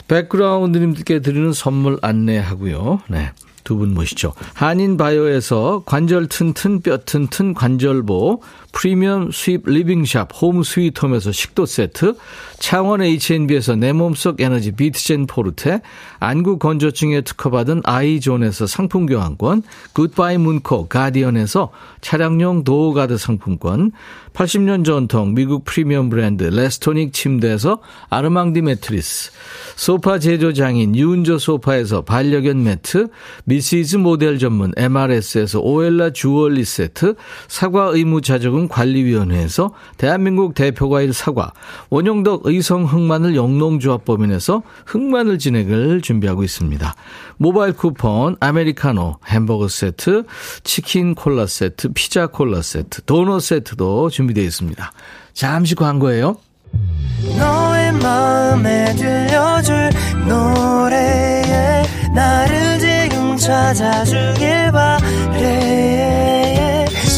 [0.08, 3.02] 백그라운드님들께 드리는 선물 안내하고요.
[3.08, 3.32] 네.
[3.64, 4.32] 두 분 모시죠.
[4.54, 12.14] 한인 바이오에서 관절 튼튼 뼈 튼튼 관절보 프리미엄 수입 living shop 홈 스위트홈에서 식도 세트
[12.58, 15.80] 창원 H&B에서 내 몸속 에너지 비트젠 포르테
[16.20, 23.92] 안구 건조증에 특허받은 아이존에서 상품 교환권 굿바이 문콕 가디언에서 차량용 door guard 상품권
[24.32, 29.30] 80년 전통 미국 프리미엄 브랜드 레스토닉 침대에서 아르망디 매트리스
[29.76, 33.08] 소파 제조 장인 유운조 소파에서 반려견 매트
[33.44, 37.14] 미시즈 모델 전문 MRS에서 오엘라 주얼리 세트
[37.48, 41.52] 사과 의무 자조 금 관리위원회에서 대한민국 대표과일 사과
[41.90, 46.94] 원용덕 의성 흑마늘 영농조합법인에서 흑마늘 진행을 준비하고 있습니다.
[47.38, 50.24] 모바일 쿠폰 아메리카노 햄버거 세트
[50.62, 54.92] 치킨 콜라 세트 피자 콜라 세트 도넛 세트도 준비되어 있습니다.
[55.32, 56.36] 잠시 광고예요.
[57.38, 59.90] 너의 마음에 들려줄
[60.28, 61.82] 노래에
[62.14, 66.11] 나를 지금 찾아주길 바래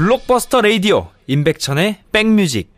[0.00, 2.72] 블록버스터 레이디오 임백천의 백뮤직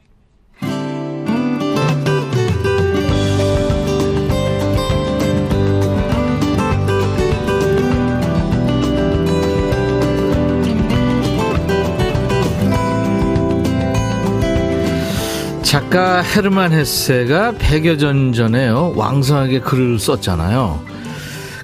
[15.63, 18.95] 작가 헤르만 헤세가 100여 년 전에요.
[18.97, 20.92] 왕성하게 글을 썼잖아요.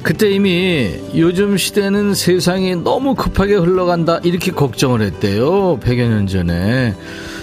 [0.08, 5.78] 그때 이미 요즘 시대는 세상이 너무 급하게 흘러간다 이렇게 걱정을 했대요.
[5.80, 6.94] 100여 년 전에.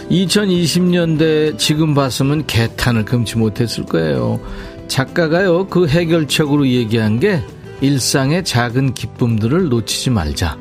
[0.10, 4.40] 2020년대 지금 봤으면 개탄을 금치 못했을 거예요.
[4.88, 7.44] 작가가요, 그 해결책으로 얘기한 게
[7.82, 10.58] 일상의 작은 기쁨들을 놓치지 말자.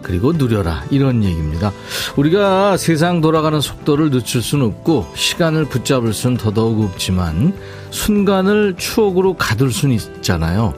[0.00, 0.84] 그리고 누려라.
[0.92, 1.72] 이런 얘기입니다.
[2.14, 7.52] 우리가 세상 돌아가는 속도를 늦출 수는 없고, 시간을 붙잡을 수는 더더욱 없지만,
[7.90, 10.74] 순간을 추억으로 가둘 수는 있잖아요.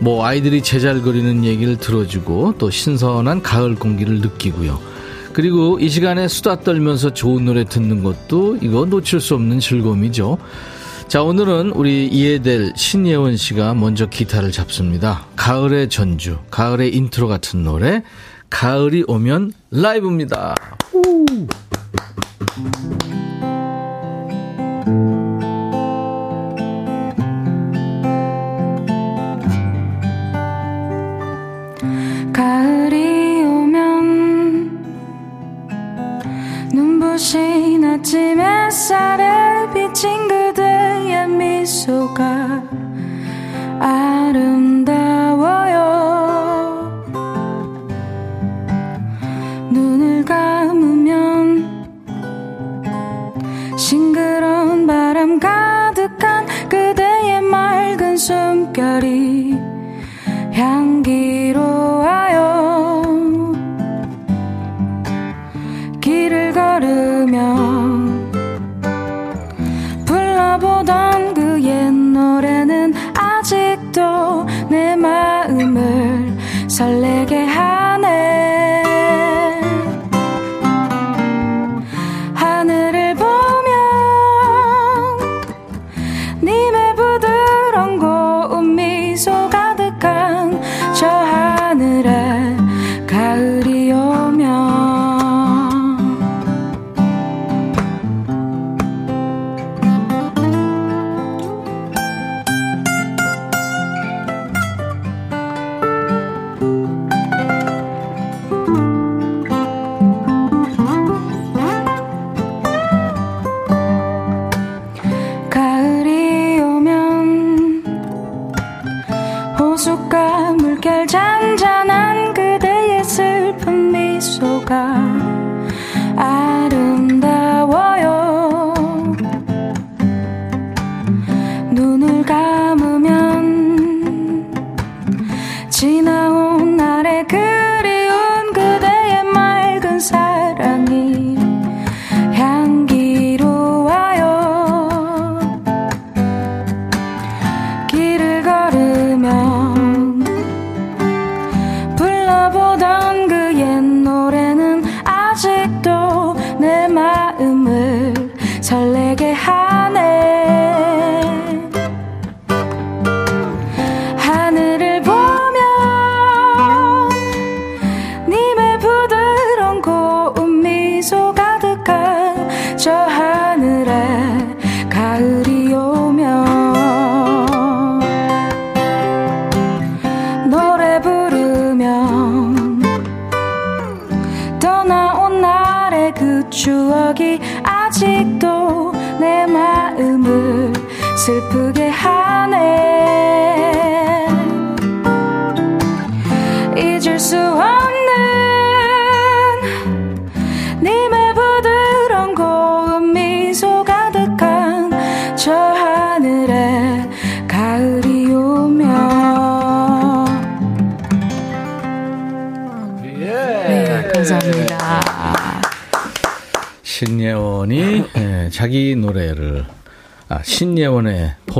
[0.00, 4.78] 뭐, 아이들이 제잘거리는 얘기를 들어주고, 또 신선한 가을 공기를 느끼고요.
[5.32, 10.38] 그리고 이 시간에 수다 떨면서 좋은 노래 듣는 것도 이거 놓칠 수 없는 즐거움이죠.
[11.06, 15.26] 자, 오늘은 우리 예델 신예원 씨가 먼저 기타를 잡습니다.
[15.36, 18.02] 가을의 전주, 가을의 인트로 같은 노래,
[18.50, 20.54] 가을이 오면 라이브입니다.
[38.98, 42.62] 햇살에 비친 그대의 미소가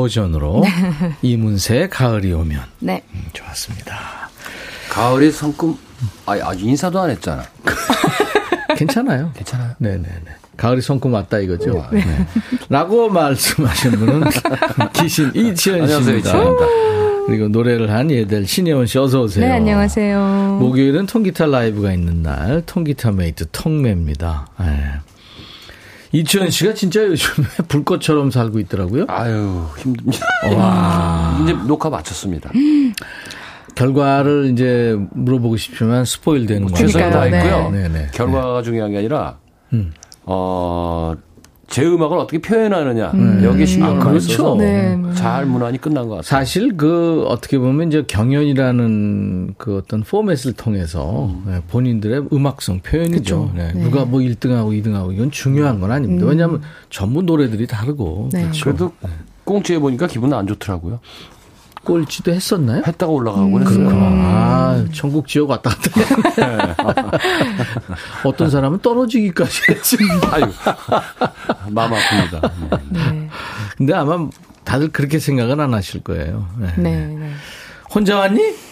[0.08, 0.64] 버전으로
[1.22, 3.02] 이문세의 가을이 오면 네.
[3.14, 4.30] 음, 좋았습니다.
[4.90, 5.76] 가을이 성큼
[6.26, 7.44] 아 아주 인사도 안 했잖아.
[8.76, 9.30] 괜찮아요.
[9.34, 9.74] 괜찮아요.
[9.78, 10.24] 네네네.
[10.56, 11.86] 가을이 성큼 왔다 이거죠.
[11.92, 12.02] 네.
[12.68, 14.22] 라고 말씀하신 분은
[14.94, 16.32] 기신 이치현 씨입니다.
[17.26, 19.44] 그리고 노래를 한 예델 신예원 씨 어서 오세요.
[19.46, 20.58] 네, 안녕하세요.
[20.60, 24.46] 목요일은 통기타 라이브가 있는 날 통기타 mate 통매입니다.
[24.60, 24.92] 네.
[26.12, 29.04] 이치현 씨가 진짜 요즘에 불꽃처럼 살고 있더라고요.
[29.08, 30.26] 아유 힘듭니다.
[30.56, 31.38] 와.
[31.42, 32.50] 이제 녹화 마쳤습니다.
[33.74, 36.76] 결과를 이제 물어보고 싶지만 스포일 되는 거죠.
[36.86, 37.70] 최선을 다했고요.
[37.70, 37.88] 네.
[37.88, 38.08] 네네.
[38.12, 39.38] 결과가 중요한 게 아니라
[39.72, 39.92] 음.
[40.24, 41.14] 어
[41.68, 43.42] 제 음악을 어떻게 표현하느냐 음.
[43.44, 44.28] 여기에 신경을 아, 그렇죠.
[44.28, 45.14] 써서 네, 네.
[45.14, 46.22] 잘 문안이 끝난 것 같아요.
[46.22, 53.52] 사실 그 어떻게 보면 이제 경연이라는 그 어떤 포맷을 통해서 네, 본인들의 음악성 표현이죠.
[53.54, 53.82] 네, 네.
[53.82, 56.24] 누가 뭐 1등하고 2등하고 이건 중요한 건 아닙니다.
[56.24, 56.30] 음.
[56.30, 58.42] 왜냐하면 전부 노래들이 다르고 네.
[58.44, 58.64] 그렇죠.
[58.64, 58.92] 그래도
[59.44, 61.00] 꽁지에 보니까 기분 안 좋더라고요.
[61.88, 62.82] 꼴찌도 했었나요?
[62.86, 63.88] 했다가 올라가고 했어요.
[63.88, 64.04] 그렇구나.
[64.04, 67.18] 아, 천국 지옥 왔다 갔다.
[68.24, 69.96] 어떤 사람은 떨어지기까지 했지.
[70.30, 70.44] 아유,
[71.70, 72.50] 마음 아픕니다.
[72.90, 73.00] 네.
[73.10, 73.30] 네.
[73.78, 74.28] 근데 아마
[74.64, 76.46] 다들 그렇게 생각은 안 하실 거예요.
[76.58, 76.74] 네.
[76.76, 77.30] 네, 네.
[77.94, 78.67] 혼자 왔니?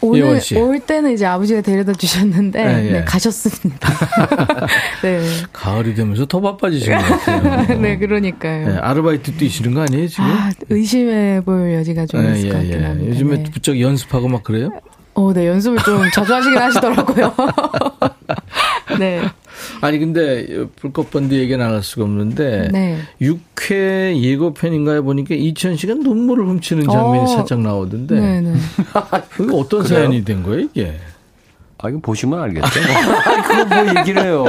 [0.00, 0.40] 오늘.
[0.56, 2.92] 올 때는 이제 아버지가 데려다 주셨는데 네, 예.
[2.92, 3.88] 네, 가셨습니다.
[5.02, 5.22] 네.
[5.52, 7.78] 가을이 되면서 더 바빠지신 것 같아요.
[7.80, 8.68] 네, 그러니까요.
[8.68, 10.24] 네, 아르바이트 뛰시는 거 아니에요, 지금?
[10.24, 13.10] 아, 의심해 볼 여지가 좀 있을 것 같긴 합니다.
[13.10, 13.42] 요즘에 네.
[13.50, 14.70] 부쩍 연습하고 막 그래요?
[15.14, 17.34] 어, 네, 연습을 좀 자주 하시긴 하시더라고요.
[18.98, 19.22] 네.
[19.80, 20.46] 아니, 근데
[20.76, 22.98] 불꽃번드 얘기 안할 수가 없는데, 네.
[23.20, 27.26] 6회 예고편인가에 보니까 이천 씨가 눈물을 훔치는 장면이 어.
[27.26, 28.54] 살짝 나오던데, 네, 네.
[29.30, 29.98] 그게 어떤 그래요?
[30.00, 30.96] 사연이 된 거예요, 이게?
[31.78, 32.66] 아, 이거 보시면 알겠죠.
[33.26, 34.44] 아니, 그거 뭐 얘기를 해요.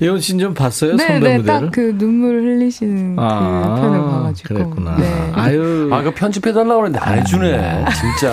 [0.00, 0.94] 예원 씨는 좀 봤어요?
[0.94, 1.60] 네, 선배 네, 무대를?
[1.70, 4.54] 딱그 눈물 흘리시는 아, 그 편을 봐가지고.
[4.54, 4.96] 그랬구나.
[4.96, 5.30] 네.
[5.34, 5.90] 아유.
[5.92, 7.84] 아, 그 편집해달라고 그랬는데 안 해주네.
[8.20, 8.32] 진짜.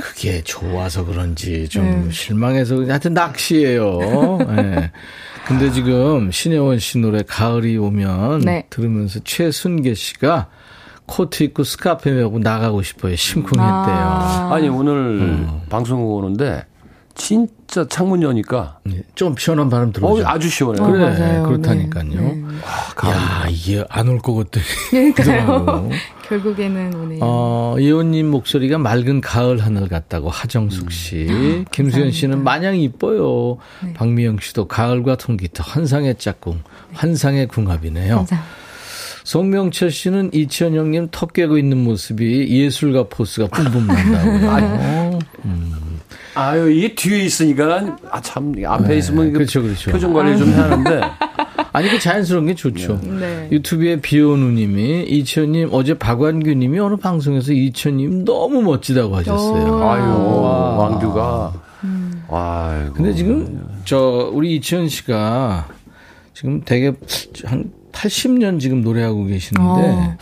[0.00, 2.10] 그게 좋아서 그런지 좀 네.
[2.10, 4.38] 실망해서 그런지 하여튼 낚시예요.
[4.56, 4.90] 네.
[5.46, 8.66] 근데 지금 신혜원 씨 노래 가을이 오면 네.
[8.70, 10.48] 들으면서 최순계 씨가
[11.06, 13.14] 코트 입고 스카프 메고 나가고 싶어요.
[13.14, 13.62] 심쿵했대요.
[13.62, 14.50] 아.
[14.52, 16.64] 아니, 오늘 방송 오는데
[17.14, 20.26] 진짜 창문 여니까 네, 좀 시원한 바람 어, 들어오죠.
[20.26, 20.84] 아주 시원해요.
[20.86, 21.42] 어, 그래 맞아요.
[21.46, 22.04] 그렇다니까요.
[22.04, 23.10] 네, 네.
[23.10, 24.64] 야 이게 안 올 것 같더니
[25.14, 25.88] 그러니까요.
[26.28, 27.18] 결국에는 오늘.
[27.20, 31.64] 어, 예원님 목소리가 맑은 가을 하늘 같다고 하정숙 씨.
[31.70, 33.58] 김수현 씨는 마냥 이뻐요.
[33.94, 36.62] 박미영 씨도 가을과 통기타, 환상의 짝꿍,
[36.92, 38.16] 환상의 궁합이네요.
[38.18, 38.38] 항상.
[39.24, 45.18] 송명철 씨는 이치현형님 턱 깨고 있는 모습이 예술가 포스가 뿜뿜 난다고요.
[46.34, 49.90] 아유, 이게 뒤에 있으니까, 아, 참, 앞에 있으면 이거 그렇죠, 그렇죠.
[49.90, 51.00] 표정 관리 좀 해야 하는데.
[51.72, 53.00] 아니, 그 자연스러운 게 좋죠.
[53.02, 53.48] 네.
[53.50, 59.72] 유튜브에 비오누님이 이치현님 어제 박완규님이 어느 방송에서 이치현님 너무 멋지다고 하셨어요.
[59.72, 59.82] 오.
[59.82, 60.02] 아유,
[60.42, 60.76] 와.
[60.78, 61.52] 왕규가.
[61.84, 62.22] 음.
[62.30, 62.92] 아이고.
[62.94, 65.66] 근데 지금 저 우리 이치현 씨가
[66.32, 66.92] 지금 되게
[67.44, 70.16] 한 80년 지금 노래하고 계시는데 어,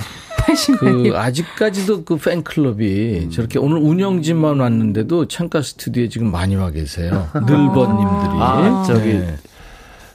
[0.47, 1.11] 80년이요.
[1.13, 7.29] 그 아직까지도 그 팬클럽이 저렇게 오늘 운영진만 왔는데도 창가 스튜디오에 지금 많이 와 계세요.
[7.35, 8.31] 늘버님들이.
[8.41, 9.37] 아, 저기, 네.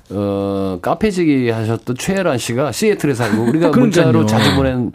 [0.10, 3.70] 어, 카페지기 하셨던 최혜란 씨가 시애틀에 살고 우리가.
[3.78, 4.92] 문자로 자주 보낸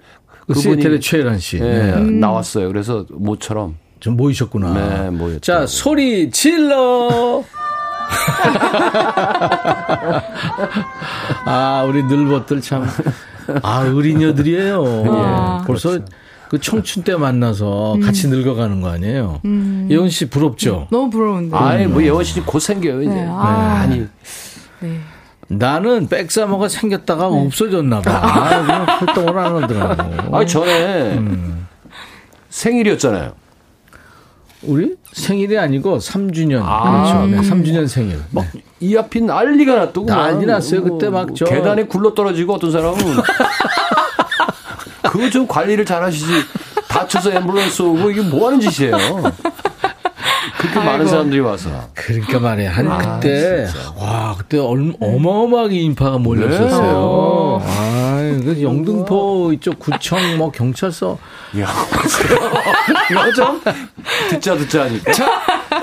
[0.47, 1.59] 그 시애틀의 최혜란 씨.
[1.59, 2.01] 예, 네.
[2.01, 2.69] 나왔어요.
[2.69, 4.73] 그래서 모처럼 좀 모이셨구나.
[5.05, 5.41] 네, 모였죠.
[5.41, 7.45] 자, 소리 질러!
[11.45, 12.87] 아, 우리 늘벗들 참,
[13.63, 14.83] 아, 어린이들이에요.
[15.11, 15.65] 와.
[15.67, 15.99] 벌써
[16.49, 18.01] 그 청춘 때 만나서 음.
[18.01, 19.41] 같이 늙어가는 거 아니에요?
[19.89, 20.87] 예원 씨 부럽죠?
[20.91, 21.57] 너무 부러운데.
[21.57, 23.11] 아이 뭐 예원 씨 곧 생겨요 이제.
[23.15, 23.81] 네, 아.
[23.83, 24.07] 아니
[24.81, 25.01] 네.
[25.49, 28.11] 나는 백사모가 생겼다가 없어졌나 봐.
[28.23, 30.37] 아, 그냥 활동을 안 하더라고.
[30.37, 31.67] 아 전에 음.
[32.51, 33.33] 생일이었잖아요.
[34.65, 36.63] 우리 생일이 아니고 3주년.
[36.65, 37.03] 아.
[37.05, 37.27] 그렇죠.
[37.27, 38.21] 네, 3주년 생일.
[38.31, 38.43] 네.
[38.81, 40.83] 이 앞이 난리가 났더고 난리 났어요.
[40.85, 42.99] 그때 막 저- 계단에 굴러 떨어지고 어떤 사람은
[45.03, 46.27] 그거 좀 관리를 잘 하시지
[46.89, 48.97] 다쳐서 앰뷸런스 오고 이게 뭐 하는 짓이에요.
[50.59, 52.71] 그렇게 많은 사람들이 와서 그러니까 말이야.
[52.71, 57.61] 한 아, 그때 와 그때 얼- 어마어마하게 인파가 몰렸었어요.
[57.65, 58.02] 아,
[58.41, 61.19] 그 영등포 이쪽 구청 뭐 경찰서
[61.61, 61.69] 야
[63.11, 63.61] 이거 좀
[64.31, 65.13] 듣자 듣자 하니까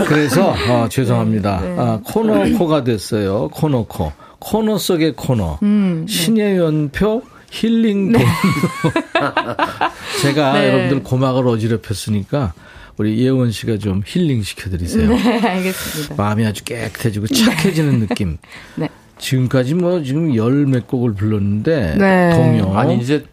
[0.08, 1.62] 그래서 어, 죄송합니다.
[1.78, 3.50] 아, 코너코가 됐어요.
[3.50, 7.22] 코너코 코너 속의 코너 음, 신의 연표
[7.52, 8.22] 힐링 돈
[10.22, 10.68] 제가 네.
[10.68, 12.54] 여러분들 고막을 어지럽혔으니까
[12.98, 15.10] 우리 예원 씨가 좀 힐링 시켜드리세요.
[15.10, 16.16] 네, 알겠습니다.
[16.16, 18.38] 마음이 아주 깨끗해지고 착해지는 느낌.
[18.76, 18.90] 네.
[19.20, 22.30] 지금까지 뭐 지금 열 몇 곡을 불렀는데 네.
[22.34, 22.78] 동요.
[22.78, 23.24] 아니 이제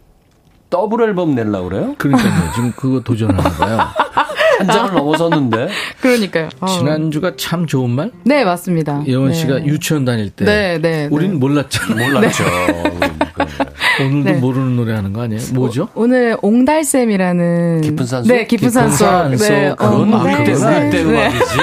[0.71, 1.95] 더블 앨범 내려고 그래요?
[1.99, 2.33] 그러니까요.
[2.55, 3.79] 지금 그거 도전하는 거예요.
[4.59, 5.69] 한 장을 넘어섰는데
[6.01, 6.49] 그러니까.
[6.61, 6.67] 어.
[6.67, 8.11] 지난주가 참 좋은 말?
[8.25, 9.03] 네, 맞습니다.
[9.07, 9.35] 예원 네.
[9.35, 11.09] 씨가 유치원 다닐 때 네, 네.
[11.11, 11.37] 우린 네.
[11.39, 11.95] 몰랐잖아.
[12.09, 12.45] 몰랐죠.
[14.01, 14.33] 오늘도 네.
[14.39, 15.41] 모르는 노래 하는 거 아니에요?
[15.55, 15.89] 뭐죠?
[15.95, 18.29] 오 늘 옹달샘이라는 깊은 산속?
[18.35, 18.99] 네, 깊은 산속.
[19.07, 19.49] 산속.
[19.49, 20.53] 네, 그건 우리 때.
[20.53, 21.03] 우리 때 네.
[21.03, 21.57] 음악이지.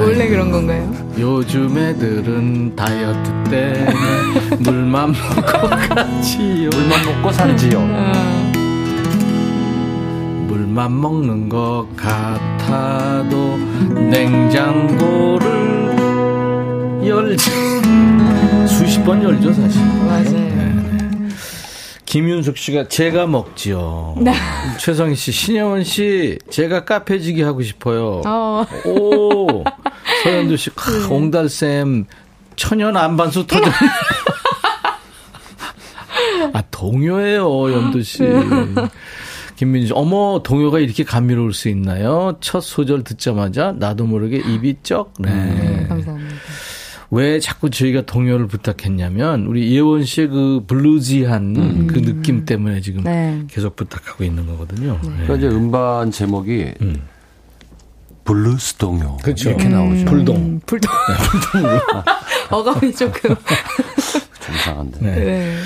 [0.00, 0.90] 원래 그런 건가요?
[1.18, 6.70] 요즘 애들은 다이어트 때문에 물만 먹고 가지요.
[6.70, 7.78] 물만 먹고 살지요.
[7.80, 8.52] 어,
[10.46, 13.56] 물만 먹는 것 같아도
[14.10, 15.48] 냉장고를
[17.06, 17.50] 열지
[18.68, 19.80] 수십 번 열죠 사실.
[20.06, 20.57] 맞아요.
[22.08, 24.16] 김윤숙 씨가 제가 먹지요.
[24.22, 24.32] 네.
[24.80, 28.22] 최성희 씨, 신영원 씨, 제가 카페지기 하고 싶어요.
[28.26, 29.62] 어, 오
[30.22, 32.06] 서현두 씨, 크, 옹달샘
[32.56, 33.70] 천연 안반수 터져.
[36.54, 38.20] 아 동요예요, 연두 씨.
[39.56, 42.38] 김민주, 씨, 어머 동요가 이렇게 감미로울 수 있나요?
[42.40, 45.12] 첫 소절 듣자마자 나도 모르게 입이 쩍.
[45.18, 45.84] 네.
[45.86, 46.17] 감사합니다.
[47.10, 53.42] 왜 자꾸 저희가 동요를 부탁했냐면 우리 예원 씨의 그 bluesy한 그 느낌 때문에 지금 네.
[53.48, 54.98] 계속 부탁하고 있는 거거든요.
[55.02, 55.10] 네.
[55.22, 57.02] 그러니까 이제 음반 제목이 음.
[58.24, 59.48] 블루스 동요 그렇죠.
[59.48, 60.04] 이렇게 나오죠.
[60.04, 60.36] 불동.
[60.36, 60.90] 음, 불동.
[62.50, 63.34] 어감이 조금.
[64.44, 64.98] 좀 이상한데.
[65.00, 65.14] 네.
[65.14, 65.56] 네.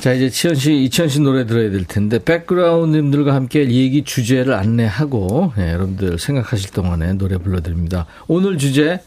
[0.00, 5.52] 자 이제 치현 씨, 이치현 씨 노래 들어야 될 텐데 백그라운드님들과 함께 얘기 주제를 안내하고
[5.56, 8.06] 예, 여러분들 생각하실 동안에 노래 불러드립니다.
[8.26, 9.00] 오늘 주제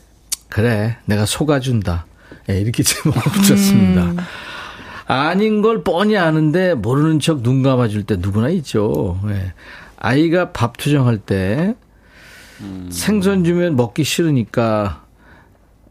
[0.50, 2.06] 그래 내가 속아준다
[2.50, 4.24] 예, 이렇게 제목을 붙였습니다.
[5.06, 9.20] 아닌 걸 뻔히 아는데 모르는 척 눈 감아줄 때 누구나 있죠.
[9.30, 9.54] 예.
[9.98, 11.76] 아이가 밥 투정할 때
[12.90, 15.04] 생선 주면 먹기 싫으니까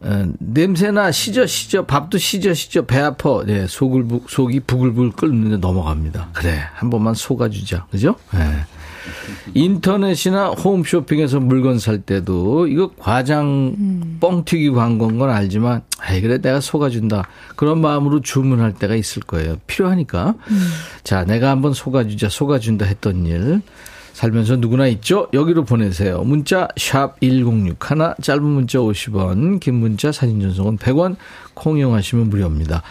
[0.01, 5.57] 어, 냄새나 시저 시저 밥도 시저 시저 배 아파 예, 속을 부- 속이 부글부글 끓는데
[5.57, 6.31] 넘어갑니다.
[6.35, 8.17] 그래 한 번만 속아주자 그죠?
[8.35, 8.65] 예.
[9.55, 17.29] 인터넷이나 홈쇼핑에서 물건 살 때도 이거 과장 뻥튀기 광고인 건 알지만 아이 그래 내가 속아준다.
[17.57, 19.57] 그런 마음으로 주문할 때가 있을 거예요.
[19.67, 20.35] 필요하니까.
[21.05, 23.63] 자 내가 한번 속아주자 속아준다 했던 일.
[24.13, 25.29] 살면서 누구나 있죠?
[25.35, 26.23] 여기로 보내세요.
[26.23, 31.17] 문자 샵1061 짧은 문자 50원 긴 문자 사진 전송은 100원.
[31.53, 32.83] 콩 이용하시면 무료입니다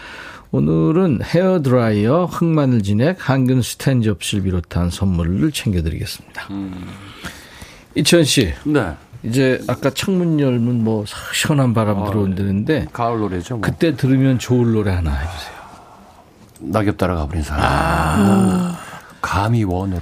[0.51, 6.47] 오늘은 헤어드라이어 흑마늘 진액 항균 스텐 접시를 비롯한 선물을 챙겨드리겠습니다.
[7.95, 8.93] 이천 씨, 네.
[9.23, 13.55] 이제 아까 창문 열면 뭐 시원한 바람 아, 들어온다는데 가을 노래죠.
[13.55, 13.61] 뭐.
[13.61, 15.55] 그때 들으면 좋을 노래 하나 해주세요.
[16.59, 18.75] 낙엽 따라가 버린 사람.
[19.21, 20.01] 감히 원으로.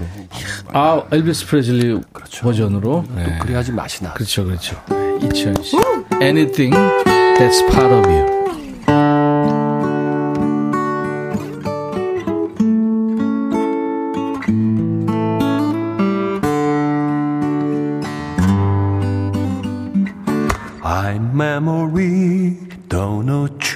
[0.73, 2.43] 아, 엘비스 프레즐리 그렇죠.
[2.43, 3.05] 버전으로.
[3.15, 3.39] 네.
[3.41, 4.13] 그래야지 맛이 나.
[4.13, 4.75] 그렇죠, 그렇죠.
[5.21, 5.77] 이천 씨,
[6.21, 6.75] Anything
[7.05, 8.32] That's Part of You.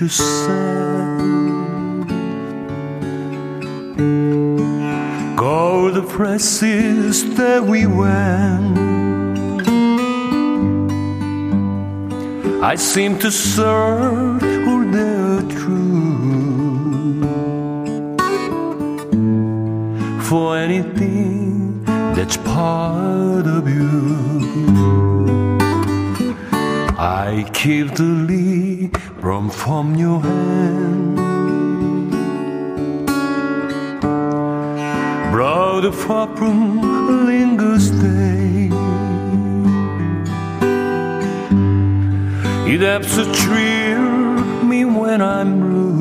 [0.08, 1.18] You said.
[5.36, 8.78] Go the places that we went.
[12.72, 17.26] I seem to search for the truth,
[20.30, 21.84] for anything
[22.16, 23.98] that's part of you.
[26.98, 28.57] I keep the lead
[29.38, 31.16] from from your hand.
[35.32, 38.70] Brought the problem lingers day.
[42.74, 44.00] It helps to cheer
[44.64, 45.98] me when I'm blue.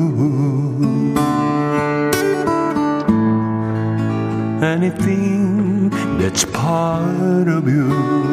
[4.63, 8.26] anything that's part of you.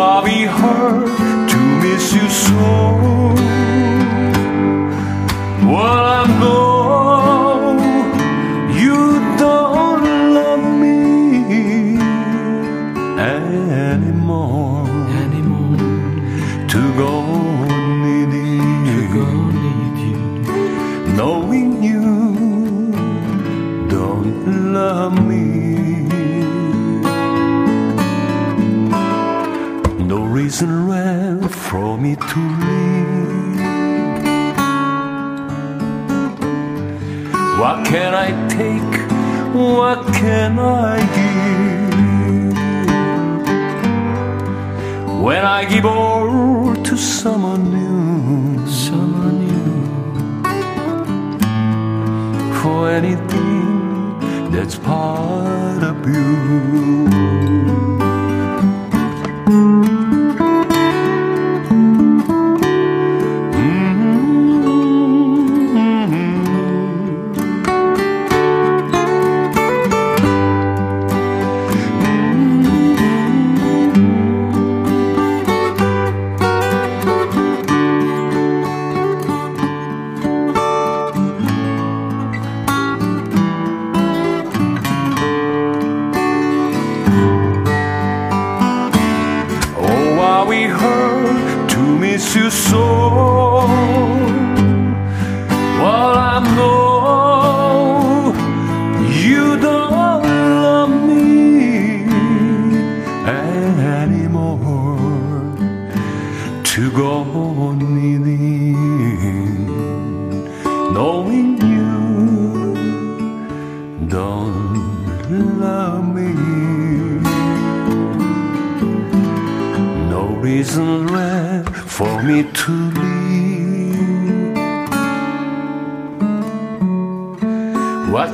[0.00, 1.06] I'll be hurt
[1.50, 2.54] to miss you so.
[5.70, 7.76] Well, I know
[8.82, 8.96] you
[9.36, 11.98] don't love me
[13.20, 14.88] anymore.
[15.24, 15.76] Anymore.
[16.72, 17.12] To go
[17.68, 20.18] on needing you,
[21.14, 22.04] knowing you
[23.88, 26.19] don't love me.
[30.50, 33.60] Reason left for me to leave.
[37.60, 38.94] What can I take?
[39.54, 42.58] What can I give?
[45.22, 50.42] When I give all to someone new, someone new,
[52.60, 54.18] for anything
[54.50, 57.19] that's part of you.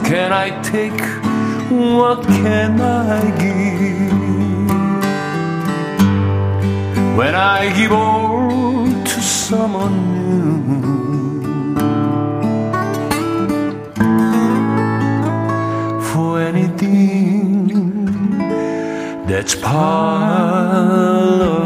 [0.09, 1.01] Can I take?
[1.71, 4.07] What can I give?
[7.19, 10.77] When I give all to someone new
[16.09, 17.67] for anything
[19.27, 21.66] that's part of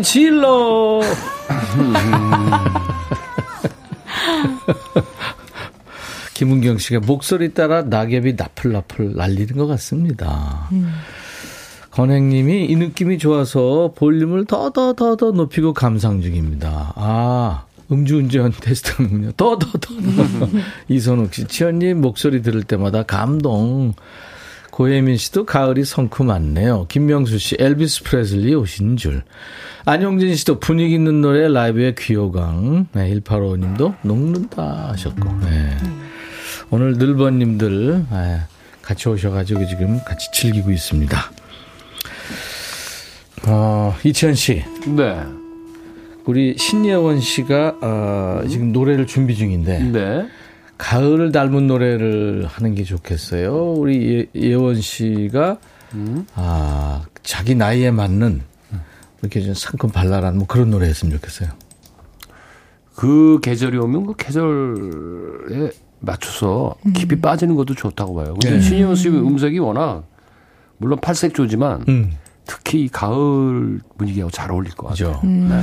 [0.00, 1.00] 소리 질러.
[6.34, 10.68] 김은경 씨가 목소리 따라 낙엽이 나풀나풀 날리는 것 같습니다.
[11.90, 16.92] 건행님이 이 느낌이 좋아서 볼륨을 더 더 더 더 높이고 감상 중입니다.
[16.96, 19.32] 아, 음주운전 테스트는군요.
[19.32, 19.94] 더 더 더.
[20.88, 23.92] 이선욱 씨, 치현님 목소리 들을 때마다 감동.
[24.80, 26.86] 고혜민 씨도 가을이 성큼많네요.
[26.88, 29.22] 김명수 씨, 엘비스 프레슬리 오신 줄.
[29.84, 32.86] 안용진 씨도 분위기 있는 노래 라이브의 귀호강.
[32.92, 35.38] 네, 185님도 녹는다 하셨고.
[35.42, 35.76] 네.
[36.70, 38.40] 오늘 늘번님들 네,
[38.80, 41.30] 같이 오셔가지고 지금 같이 즐기고 있습니다.
[43.48, 44.64] 어, 이치현 씨.
[44.96, 45.20] 네.
[46.24, 49.78] 우리 신예원 씨가 어, 지금 노래를 준비 중인데.
[49.80, 50.26] 네.
[50.80, 53.74] 가을을 닮은 노래를 하는 게 좋겠어요.
[53.74, 55.58] 우리 예, 예원 씨가
[56.34, 58.40] 아 자기 나이에 맞는
[59.20, 61.50] 이렇게 좀 상큼 발랄한 뭐 그런 노래 했으면 좋겠어요.
[62.94, 65.70] 그 계절이 오면 그 계절에
[66.00, 68.34] 맞춰서 깊이 빠지는 것도 좋다고 봐요.
[68.40, 68.60] 근데 네.
[68.62, 70.04] 신혜원 씨 음색이 워낙
[70.78, 72.12] 물론 팔색조지만 음.
[72.50, 75.20] 특히 이 가을 분위기하고 잘 어울릴 것 같아요.
[75.20, 75.56] 그죠.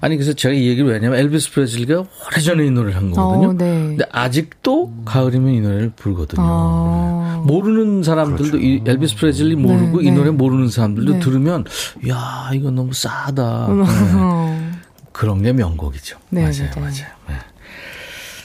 [0.00, 3.50] 아니 그래서 제가 이 얘기를 왜냐면 엘비스 프레슬리가 오래전에 이 노래를 한 거거든요.
[3.50, 3.64] 어, 네.
[3.70, 6.42] 근데 아직도 가을이면 이 노래를 부르거든요.
[6.44, 7.44] 아.
[7.46, 10.16] 모르는 사람들도 이 엘비스 프레슬리 모르고 네, 이 네.
[10.16, 11.18] 노래 모르는 사람들도 네.
[11.20, 11.64] 들으면
[12.08, 13.68] 야 이거 너무 싸다.
[13.68, 13.84] 음.
[13.84, 14.78] 네.
[15.12, 16.18] 그런 게 명곡이죠.
[16.30, 16.80] 네, 맞아요, 맞아요.
[16.80, 17.06] 맞아요.
[17.28, 17.34] 네.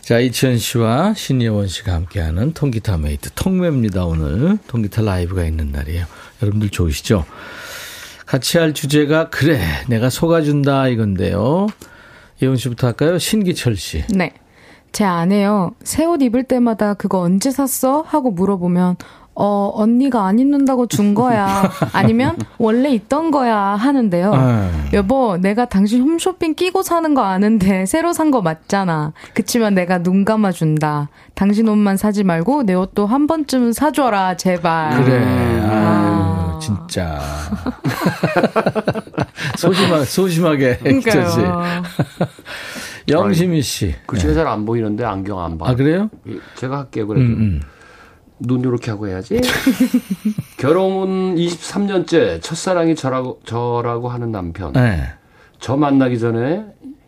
[0.02, 4.06] 자, 이치현 씨와 신예원 씨가 함께하는 통기타 mate 통매입니다.
[4.06, 6.06] 오늘 통기타 라이브가 있는 날이에요.
[6.44, 7.26] 여러분들 좋으시죠?
[8.28, 11.68] 같이 할 주제가 그래 내가 속아준다 이건데요.
[12.42, 13.18] 예원 씨부터 할까요?
[13.18, 14.04] 신기철 씨.
[14.14, 14.34] 네.
[14.92, 15.72] 제 아내요.
[15.84, 18.04] 새 옷 입을 때마다 그거 언제 샀어?
[18.08, 18.96] 하고 물어보면
[19.40, 21.72] 어, 언니가 안 입는다고 준 거야.
[21.94, 24.32] 아니면 원래 있던 거야 하는데요.
[24.36, 24.70] 네.
[24.94, 29.14] 여보, 내가 당신 홈쇼핑 끼고 사는 거 아는데 새로 산 거 맞잖아.
[29.36, 31.10] 그치만 내가 눈 감아 준다.
[31.36, 35.04] 당신 옷만 사지 말고 내 옷도 한 번쯤은 사줘라, 제발.
[35.04, 35.24] 그래.
[35.24, 36.17] 아유,
[36.78, 37.20] 진짜.
[39.58, 41.20] 소심하, 소심하게 그러니까요.
[41.22, 41.42] 액터지.
[43.10, 43.96] 영심이 씨.
[44.06, 45.70] 글씨가 잘안 보이는데 안경 안 봐.
[45.70, 46.10] 아, 그래요?
[46.56, 47.26] 제가 할게요, 그래도.
[47.26, 47.62] 음, 음.
[48.40, 49.40] 눈 이렇게 하고 해야지.
[50.58, 54.74] 결혼 23년째 첫사랑이 저라고, 저라고 하는 남편.
[54.74, 55.04] 네.
[55.60, 56.66] 저 만나기 전에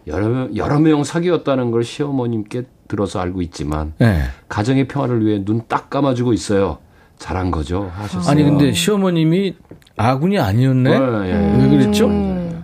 [0.08, 4.24] 여러, 명- 여러 명 사귀었다는 걸 시어머님께 들어서 알고 있지만 네.
[4.48, 6.80] 가정의 평화를 위해 눈 딱 감아주고 있어요.
[7.20, 7.92] 잘한 거죠.
[7.96, 8.32] 하셨어요.
[8.32, 9.56] 아니, 근데 시어머님이
[9.98, 11.00] 아군이 아니었네?
[11.00, 11.34] 네, 예.
[11.62, 12.08] 왜 그랬죠?
[12.08, 12.64] 음.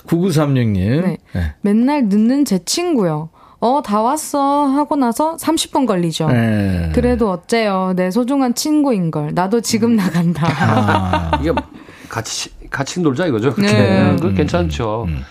[0.07, 1.19] 9936님.
[1.33, 1.55] 네.
[1.63, 3.31] 맨날 늦는 제 친구요.
[3.61, 4.67] 어, 다 왔어.
[4.67, 6.29] 하고 나서 30분 걸리죠.
[6.29, 6.93] 네.
[6.95, 7.95] 그래도 어째요.
[7.97, 9.33] 내 소중한 친구인 걸.
[9.35, 10.47] 나도 지금 나간다.
[10.49, 11.39] 아.
[11.41, 11.53] 이게
[12.09, 13.55] 같이 같이 놀자 이거죠.
[13.55, 13.73] 그렇게.
[13.73, 14.17] 네.
[14.17, 15.07] 그거 괜찮죠.
[15.09, 15.25] 몇번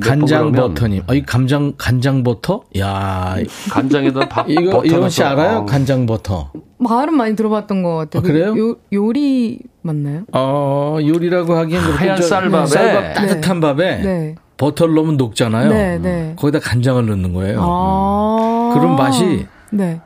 [0.00, 1.02] 간장 버터님.
[1.08, 2.62] 어, 이 감장, 간장 버터?
[2.78, 3.36] 야
[3.70, 5.58] 간장에다 밥 이거, 버터 이원 씨 알아요?
[5.58, 5.66] 어우.
[5.66, 6.52] 간장 버터.
[6.78, 8.20] 말은 많이 들어봤던 것 같아요.
[8.20, 8.54] 아, 그래요?
[8.58, 10.22] 요, 요리 맞나요?
[10.32, 12.66] 어, 요리라고 하기엔 하얀 저- 쌀밥에.
[12.66, 14.34] 쌀밥 따뜻한 밥에 네.
[14.56, 15.68] 버터를 넣으면 녹잖아요.
[15.70, 16.34] 네, 네.
[16.36, 17.60] 거기다 간장을 넣는 거예요.
[17.62, 18.70] 아.
[18.74, 20.00] 그런 맛이 네.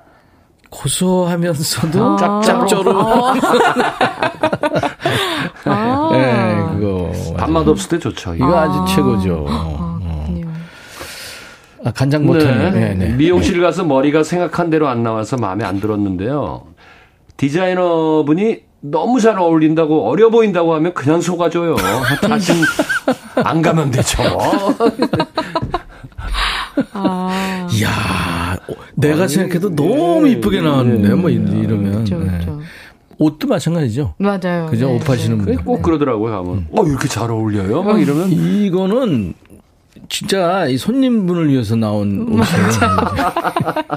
[0.71, 2.41] 고소하면서도 아.
[2.43, 2.97] 짭조름.
[5.65, 6.09] 아.
[6.13, 7.13] 네, 그거.
[7.37, 8.35] 밥맛 없을 때 좋죠.
[8.35, 8.59] 이거 이거.
[8.59, 9.47] 아주 최고죠.
[9.49, 10.49] 아, 그렇군요.
[11.85, 12.73] 아, 간장 버터님.
[12.73, 13.09] 네, 네.
[13.15, 16.63] 미용실 가서 머리가 생각한 대로 안 나와서 마음에 안 들었는데요.
[17.37, 21.77] 디자이너분이 너무 잘 어울린다고 어려 보인다고 하면 그냥 속아줘요.
[22.21, 22.53] 다시
[23.43, 24.23] 안 가면 되죠.
[26.93, 27.67] 아.
[27.73, 31.93] 이야, 어, 내가 생각해도 너무 이쁘게 나왔는데, 뭐, 이- 이러면.
[32.05, 32.27] 그렇죠, 네.
[32.31, 32.61] 그렇죠.
[33.19, 34.15] 옷도 마찬가지죠.
[34.19, 34.67] 맞아요.
[34.71, 34.87] 그죠?
[34.89, 34.97] 네.
[34.97, 35.65] 옷 파시는 분들.
[35.65, 36.35] 꼭 그러더라고요.
[36.35, 37.83] 하면 어 이렇게 잘 어울려요.
[37.83, 39.35] 막 이러면 이거는
[40.09, 42.69] 진짜 이 손님분을 위해서 나온 옷이에요.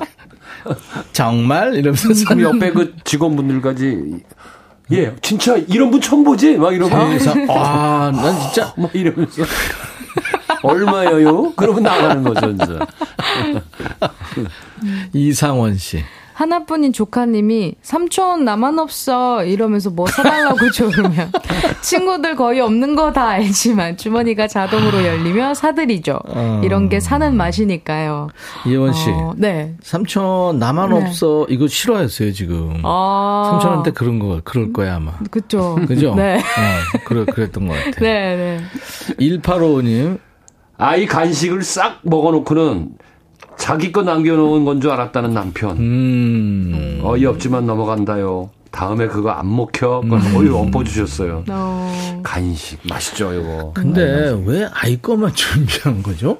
[1.13, 1.75] 정말?
[1.75, 4.17] 이러면서 그럼 옆에 그 직원분들까지
[4.91, 9.43] 예 진짜 이런 분 처음 보지 막 이러고 그래서 아, 난 진짜 막 이러면서
[10.63, 11.53] 얼마예요?
[11.53, 12.79] 그러고 나가는 거죠, 이제.
[15.13, 16.03] 이상원 씨.
[16.37, 21.31] 하나뿐인 조카님이 삼촌 나만 없어 이러면서 뭐 사달라고 조르면
[21.81, 26.19] 친구들 거의 없는 거 다 알지만 주머니가 자동으로 열리며 사드리죠.
[26.27, 26.61] 어.
[26.63, 28.27] 이런 게 사는 맛이니까요.
[28.67, 29.09] 이원 씨.
[29.09, 29.73] 어, 네.
[29.81, 30.95] 삼촌 나만 네.
[30.97, 31.47] 없어.
[31.49, 32.81] 이거 싫어했어요, 지금.
[32.83, 33.49] 아.
[33.51, 35.13] 삼촌한테 그런 거 그럴 거야, 아마.
[35.31, 35.79] 그쵸.
[35.87, 36.13] 그죠?
[36.13, 36.37] 네.
[36.37, 37.91] 어, 그래, 그랬던 것 같아.
[38.01, 38.61] 네, 네.
[39.19, 40.19] 1855님.
[40.77, 42.89] 아이 간식을 싹 먹어놓고는
[43.57, 45.77] 자기 거 남겨놓은 건 줄 알았다는 남편.
[45.77, 46.99] 음.
[47.03, 48.49] 어이없지만 넘어간다요.
[48.71, 50.01] 다음에 그거 안 먹혀.
[50.01, 50.35] 그걸 음.
[50.35, 51.43] 어이 엎어주셨어요.
[51.49, 52.21] 어.
[52.23, 53.71] 간식 맛있죠, 이거.
[53.73, 56.37] 근데 왜 아이 것만 준비한 거죠?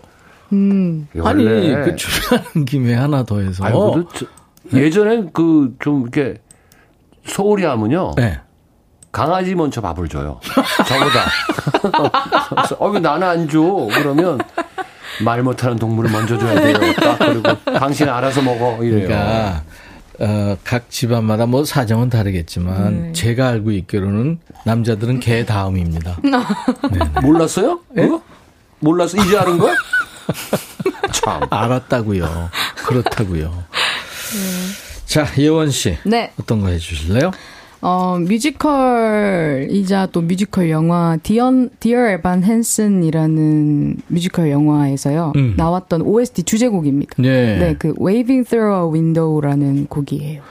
[0.53, 1.07] 음.
[1.23, 3.63] 아니, 원래 그 준비하는 김에 하나 더 해서.
[3.93, 6.35] 그 저- 예전에 그좀 이렇게
[7.25, 8.11] 소홀히 하면요.
[8.15, 8.39] 네.
[9.11, 10.39] 강아지 먼저 밥을 줘요.
[10.85, 12.77] 저보다.
[12.79, 13.59] 어, 왜 나는 안 줘?
[13.93, 14.37] 그러면
[15.23, 16.93] 말 못하는 동물을 먼저 줘야 돼요.
[16.95, 18.83] 딱 그리고 당신 알아서 먹어.
[18.83, 19.07] 이래요.
[19.07, 19.63] 그러니까
[20.19, 23.11] 어, 각 집안마다 뭐 사정은 다르겠지만 네.
[23.13, 26.17] 제가 알고 있기로는 남자들은 개 다음입니다.
[27.21, 27.81] 몰랐어요?
[27.93, 28.21] 그거?
[28.79, 29.17] 몰랐어?
[29.23, 29.75] 이제 아는 거야?
[31.11, 31.41] 참.
[31.49, 32.49] 알았다고요.
[32.85, 33.63] 그렇다고요.
[35.05, 35.97] 자, 예원 씨.
[36.03, 36.31] 네.
[36.39, 37.31] 어떤 거 해주실래요?
[37.81, 45.33] 어, 뮤지컬이자 또 뮤지컬 영화 Dear, Dear Evan Hansen이라는 뮤지컬 영화에서요.
[45.35, 45.53] 음.
[45.57, 47.21] 나왔던 OST 주제곡입니다.
[47.21, 47.57] 네.
[47.59, 50.41] 네, 그 Waving Through a Window라는 곡이에요.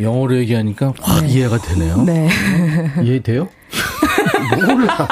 [0.00, 2.02] 영어로 얘기하니까 확 이해가 되네요.
[2.04, 2.28] 네.
[3.02, 3.48] 이해돼요?
[4.66, 5.08] 몰라.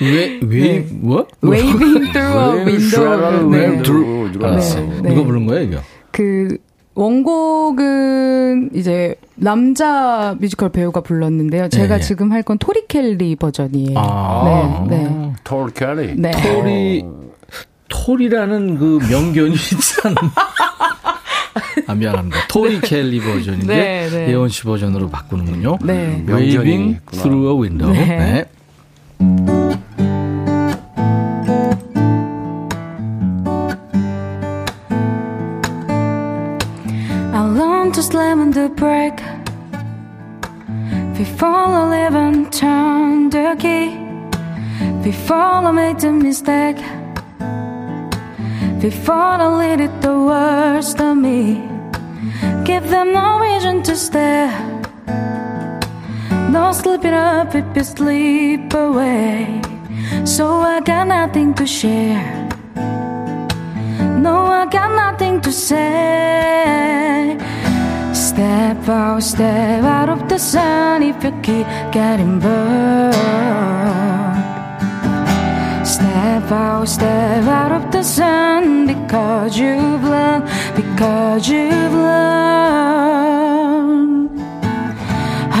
[0.00, 1.26] 왜, 왜, 뭐?
[1.44, 3.48] Waving Through a Window.
[3.50, 3.82] 왜, 네.
[3.82, 4.80] 들, 알았어.
[4.80, 5.08] 네, 네.
[5.10, 5.80] 누가 부른 거예요, 이거?
[6.10, 6.58] 그
[6.94, 11.68] 원곡은 이제 남자 뮤지컬 배우가 불렀는데요.
[11.68, 12.06] 제가 네, 네.
[12.06, 13.98] 지금 할 건 토리 켈리 버전이에요.
[13.98, 14.84] 아.
[14.88, 15.32] 네, 네.
[15.44, 16.14] 톨 캐리.
[16.16, 16.30] 네.
[16.32, 17.04] 토리,
[17.88, 20.16] 토리라는 그 명견이 있잖아.
[21.86, 22.46] 아, 미안합니다.
[22.48, 24.28] 토리 켈리 버전인데, 네, 네.
[24.30, 25.78] 예원 씨 버전으로 바꾸는군요.
[25.84, 26.22] 네.
[26.26, 27.22] 명견이 Waving 있구나.
[27.22, 27.92] through a window.
[27.92, 28.04] 네.
[28.06, 28.44] 네.
[38.62, 39.20] The brake
[41.18, 43.88] before I live and turn the key.
[45.02, 46.80] Before I make the mistake,
[48.80, 51.40] before they lead it the worst of me.
[52.64, 54.54] Give them no reason to stare.
[56.56, 59.60] No slip it up if you sleep away.
[60.24, 60.44] So
[60.74, 62.48] I got nothing to share.
[64.26, 66.52] No, I got nothing to say.
[68.32, 73.12] Step out, step out of the sun if you keep getting burned.
[75.86, 82.40] Step out, step out of the sun because you've learned, because you've learned.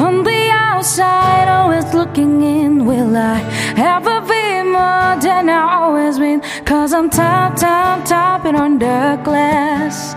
[0.06, 3.42] On the outside, always looking in, will I
[3.76, 6.40] ever be more than I always been?
[6.64, 10.14] Cause I'm top, top, topping on the glass.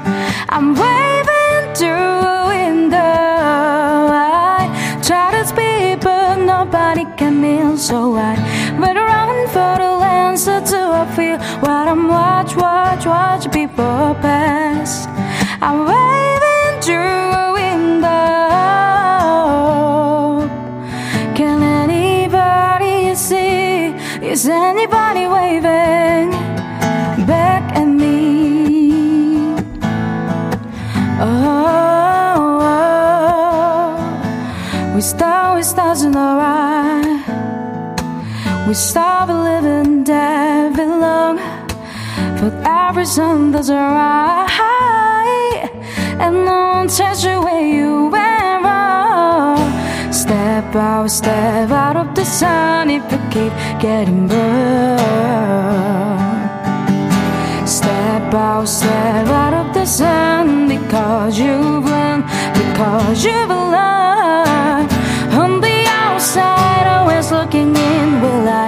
[0.47, 1.34] I'm waving
[1.75, 2.97] through a window.
[2.97, 4.69] I
[5.03, 8.37] try to speak, but nobody can hear, so I
[8.79, 9.91] wait around for the
[10.23, 15.05] answer to a feel what I'm watch, watch, watch people pass.
[15.61, 18.07] I'm waving through a window.
[21.35, 23.93] Can anybody see?
[24.25, 25.94] Is anybody waving
[36.03, 37.23] our eye.
[38.67, 41.37] We stop living that belong.
[42.39, 44.09] But every sun does right,
[46.19, 49.57] and no one tells you where you went wrong.
[50.11, 54.99] Step out, step out of the sun if you keep getting burned.
[57.67, 64.94] Step out, step out of the sun because you've learned, because you've learned.
[66.25, 68.65] Outside, always looking in, will I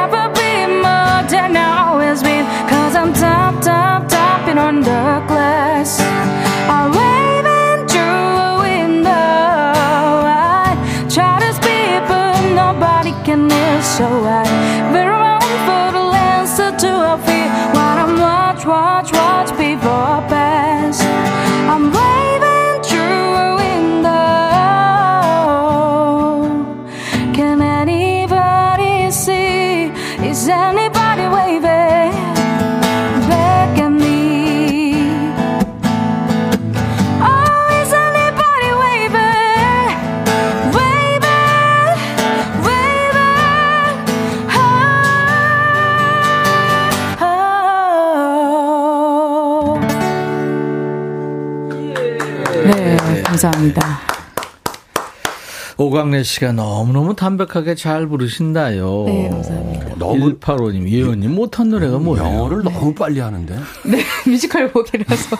[0.00, 2.46] ever be more than I always been?
[2.70, 6.00] Cause I'm top, top, topping on the glass.
[6.72, 8.00] I'm waving through
[8.48, 9.12] a window.
[9.12, 10.72] I
[11.12, 14.44] try to speak, but nobody can hear, so I
[14.90, 17.48] veer around for the answer to a fear.
[17.76, 19.50] What I'm watch, watch, watch
[56.06, 59.04] 오광래 씨가 너무너무 담백하게 잘 부르신다요.
[59.06, 59.94] 네, 감사합니다.
[59.96, 62.24] 너무 185님, 예원님 못한 노래가 뭐예요?
[62.24, 63.58] 영어를 너무 빨리 하는데.
[63.84, 65.36] 네, 뮤지컬 곡이라서.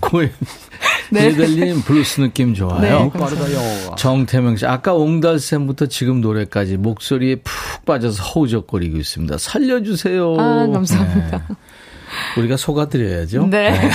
[0.00, 0.30] 고해.
[1.10, 1.28] 네.
[1.28, 2.80] 예델님 블루스 느낌 좋아요.
[2.80, 3.96] 네, 너무 빠르다 영어가.
[3.96, 9.36] 정태명 씨, 아까 옹달샘부터 지금 노래까지 목소리에 푹 빠져서 허우적거리고 있습니다.
[9.36, 10.36] 살려주세요.
[10.38, 11.44] 아, 감사합니다.
[11.48, 11.54] 네.
[12.38, 13.46] 우리가 속아드려야죠.
[13.48, 13.78] 네.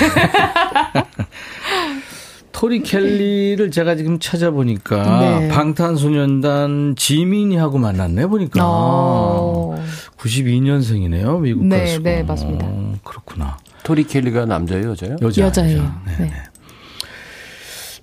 [2.64, 5.48] 토리 켈리를 제가 지금 찾아보니까 네.
[5.50, 9.76] 방탄소년단 지민이하고 만났네 보니까 어.
[10.18, 12.04] 92년생이네요 미국 네, 가수고.
[12.04, 12.66] 네, 맞습니다.
[12.66, 13.58] 어, 그렇구나.
[13.84, 15.18] 토리 켈리가 남자예요, 여자예요?
[15.22, 15.82] 여자, 여자예요.
[16.06, 16.24] 네, 네.
[16.28, 16.34] 네.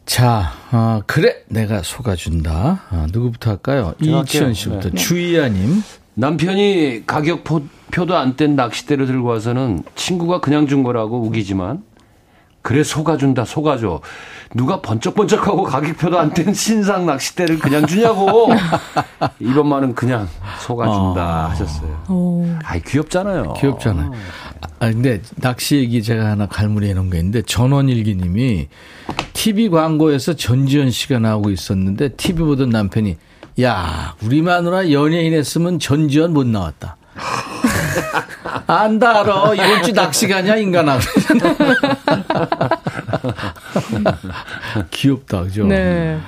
[0.04, 2.82] 자, 아, 그래 내가 속아준다.
[2.90, 3.94] 아, 누구부터 할까요?
[3.98, 4.52] 이치현.
[4.52, 4.94] 씨부터 네.
[4.94, 5.82] 주희아님.
[6.16, 11.82] 남편이 가격 표, 표도 안 뗀 낚싯대를 들고 와서는 친구가 그냥 준 거라고 우기지만
[12.62, 14.00] 그래 속아준다 속아줘
[14.54, 18.50] 누가 번쩍번쩍하고 가격표도 안 뗀 신상 낚싯대를 그냥 주냐고
[19.40, 20.28] 이번 말은 그냥
[20.60, 21.48] 속아준다 어.
[21.50, 22.04] 하셨어요.
[22.08, 22.46] 오.
[22.64, 23.54] 아이 귀엽잖아요.
[23.54, 24.12] 귀엽잖아요.
[24.80, 28.68] 아, 근데 낚시 얘기 제가 하나 갈무리해 놓은 게 있는데 전원일기님이
[29.32, 33.16] TV 광고에서 전지현 씨가 나오고 있었는데 TV 보던 남편이
[33.62, 36.96] 야 우리 마누라 연예인 했으면 전지현 못 나왔다.
[38.66, 40.98] 안다 알아 이번 주 낚시 가냐 인간아.
[44.90, 45.66] 귀엽다 그죠?
[45.66, 46.18] 네.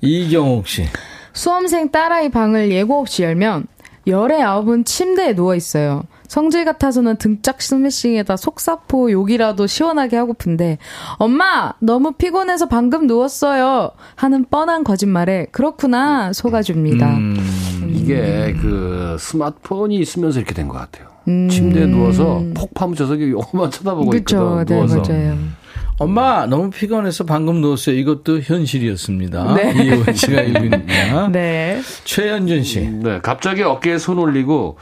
[0.00, 0.84] 이경옥 씨.
[1.32, 3.66] 수험생 딸아이 방을 예고 없이 열면
[4.06, 6.04] 열의 아홉은 침대에 누워 있어요.
[6.28, 10.78] 성질 같아서는 등짝 스매싱에다 속사포 욕이라도 시원하게 하고픈데
[11.18, 17.08] 엄마 너무 피곤해서 방금 누웠어요 하는 뻔한 거짓말에 그렇구나 속아줍니다.
[17.16, 21.06] 음, 이게 그 스마트폰이 있으면서 이렇게 된 것 같아요.
[21.28, 21.48] 음.
[21.48, 24.64] 침대에 누워서 폭 파묻혀서 요거만 쳐다보고 그렇죠, 있거든.
[24.66, 25.02] 네 누워서.
[25.12, 25.36] 맞아요.
[25.98, 27.96] 엄마 너무 피곤해서 방금 누웠어요.
[27.96, 29.54] 이것도 현실이었습니다.
[29.54, 29.72] 네.
[29.82, 31.28] 이혜원 씨가 읽습니다.
[31.32, 31.80] 네.
[32.04, 32.80] 최현준 씨.
[32.80, 34.76] 네, 갑자기 어깨에 손 올리고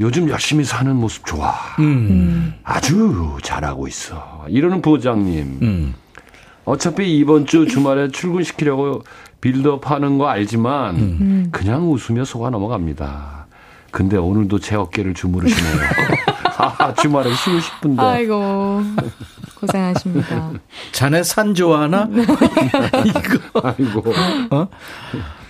[0.00, 1.54] 요즘 열심히 사는 모습 좋아.
[1.80, 2.54] 음.
[2.62, 4.44] 아주 잘하고 있어.
[4.48, 5.58] 이러는 부장님.
[5.62, 5.94] 음.
[6.64, 9.02] 어차피 이번 주 주말에 출근시키려고
[9.40, 11.48] 빌드업 하는 거 알지만 음.
[11.50, 13.46] 그냥 웃으며 속아 넘어갑니다.
[13.90, 15.76] 근데 오늘도 제 어깨를 주무르시네요.
[16.58, 18.02] 아, 주말에 쉬고 싶은데.
[18.02, 18.82] 아이고
[19.60, 20.52] 고생하십니다.
[20.92, 22.08] 자네 산 좋아하나?
[22.12, 23.60] 이거.
[23.62, 24.12] 아이고.
[24.50, 24.68] 어?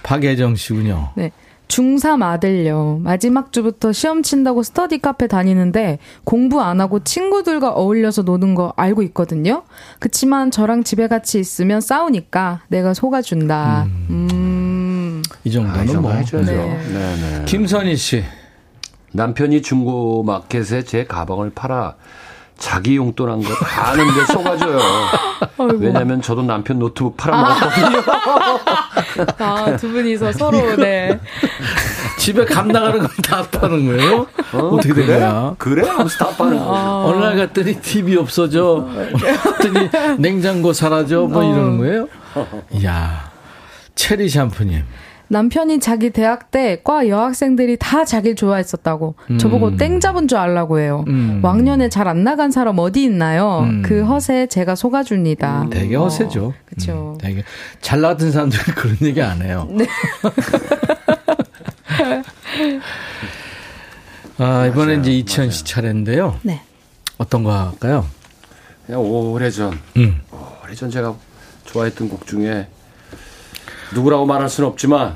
[0.03, 1.11] 박예정 씨군요.
[1.16, 1.32] 네.
[1.69, 3.01] 중3 아들요.
[3.03, 9.03] 마지막 주부터 시험 친다고 스터디 카페 다니는데 공부 안 하고 친구들과 어울려서 노는 거 알고
[9.05, 9.62] 있거든요.
[9.99, 13.87] 그치만 저랑 집에 같이 있으면 싸우니까 내가 속아준다.
[14.11, 15.23] 음.
[15.45, 16.12] 이 정도는 아, 이 정도 뭐.
[16.12, 16.51] 해줘야죠.
[16.53, 16.57] 네.
[16.93, 17.45] 네, 네.
[17.45, 18.25] 김선희 씨.
[19.12, 21.95] 남편이 중고 마켓에 제 가방을 팔아
[22.59, 24.78] 자기 용돈한 거 다 아는데 속아줘요.
[25.78, 28.02] 왜냐면 저도 남편 노트북 팔아먹었거든요.
[29.38, 31.18] 아, 두 분이서 서로, 네.
[32.18, 34.26] 집에 감 나가는 건 다 파는 거예요?
[34.52, 34.76] 어?
[34.76, 35.18] 떻게된 그래?
[35.20, 35.54] 거야?
[35.59, 35.88] 그래?
[35.88, 36.72] 하면서 다 파는 거예요.
[37.06, 38.88] 어느 날 갔더니 TV 없어져.
[39.44, 39.88] 갔더니
[40.18, 41.22] 냉장고 사라져.
[41.26, 42.09] 뭐 이러는 거예요?
[42.72, 43.30] 이야.
[43.94, 44.82] 체리 샴푸님.
[45.31, 51.05] 남편이 자기 대학 때 과 여학생들이 다 자기를 좋아했었다고 저보고 땡 잡은 줄 알라고 해요.
[51.09, 51.41] 음.
[51.43, 53.68] 왕년에 잘 안 나간 사람 어디 있나요?
[53.85, 55.66] 그 허세 제가 속아줍니다.
[55.70, 56.55] 되게 허세죠.
[56.64, 57.12] 그쵸.
[57.14, 57.43] 음, 되게
[57.83, 59.68] 잘 나갔던 사람들은 그런 얘기 안 해요.
[59.70, 59.87] 네.
[64.39, 66.39] 아, 이번에 이제 이천 씨 차례인데요.
[66.43, 66.62] 네.
[67.18, 68.07] 어떤 거 할까요?
[68.87, 70.20] 그냥 오래전, 음.
[70.64, 71.14] 오래전 제가
[71.64, 72.68] 좋아했던 곡 중에
[73.95, 75.14] 누구라고 말할 수는 없지만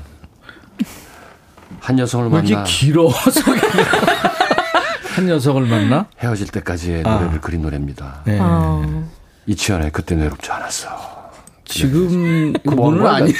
[1.79, 3.67] 한 여성을 왜 이렇게 만나 길어, 소개가.
[5.15, 6.05] 한 녀석을 만나?
[6.19, 7.15] 헤어질 때까지의 아.
[7.19, 8.21] 노래를 그린 노래입니다.
[8.25, 8.37] 네.
[8.41, 9.07] 어.
[9.45, 10.89] 이치현의 그때 외롭지 않았어.
[11.65, 13.05] 지금 뭐 그분은?
[13.05, 13.33] 아닌데.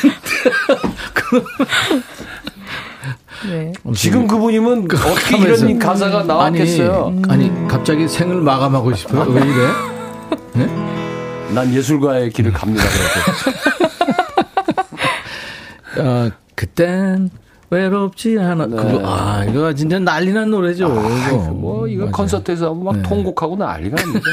[3.48, 3.74] 네.
[3.96, 5.66] 지금 그분이면 어떻게 하면서.
[5.66, 7.22] 이런 가사가 나왔겠어요?
[7.30, 9.30] 아니, 아니, 갑자기 생을 마감하고 싶어요.
[9.32, 9.68] 왜 이래?
[11.54, 12.84] 난 예술가의 길을 갑니다.
[12.84, 13.74] 그래서.
[15.98, 17.30] 어, 그땐
[17.70, 18.68] 외롭지 않아.
[18.68, 18.76] 네.
[18.76, 20.88] 그거, 아, 이거 진짜 난리 난 노래죠.
[20.88, 21.38] 아, 이거.
[21.52, 22.12] 뭐 이거 맞아요.
[22.12, 23.04] 콘서트에서 막 네.
[23.04, 24.22] 통곡하고 난리가 납니다.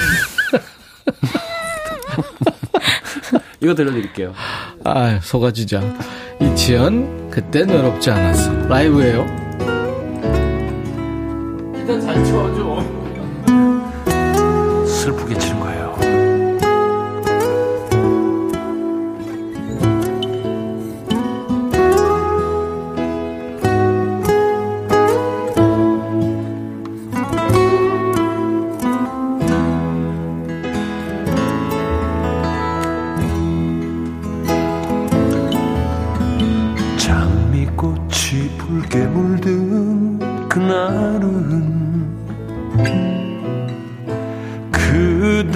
[3.63, 4.33] 이거 들려드릴게요.
[4.85, 5.83] 아, 속아주자.
[6.41, 8.53] 이치현, 그땐 외롭지 않았어.
[8.69, 9.27] 라이브예요
[11.75, 13.00] 일단 잘 쳐줘.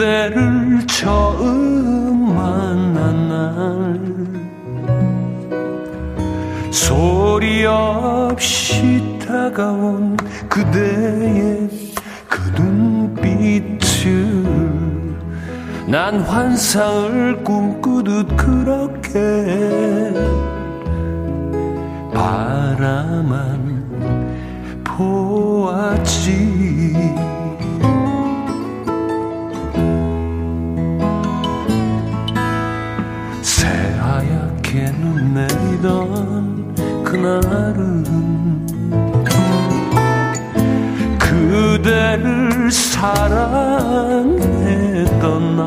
[0.04, 3.98] 그대를 처음 만난 날
[6.70, 10.14] 소리 없이 다가온
[10.46, 11.70] 그대의
[12.28, 13.96] 그 눈빛을
[15.86, 20.12] 난 환상을 꿈꾸듯 그렇게
[22.12, 23.64] 바라만
[24.84, 26.44] 보았지
[35.34, 38.04] 내리던 그날은
[41.18, 44.36] 그대를 사랑했던
[45.56, 45.64] 날.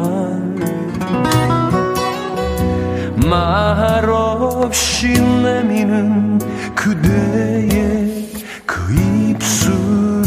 [3.30, 6.40] 말없이 내미는
[6.74, 8.30] 그대의
[8.66, 10.24] 그 입술을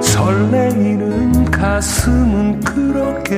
[0.00, 3.36] 설레이는 가슴은 그렇게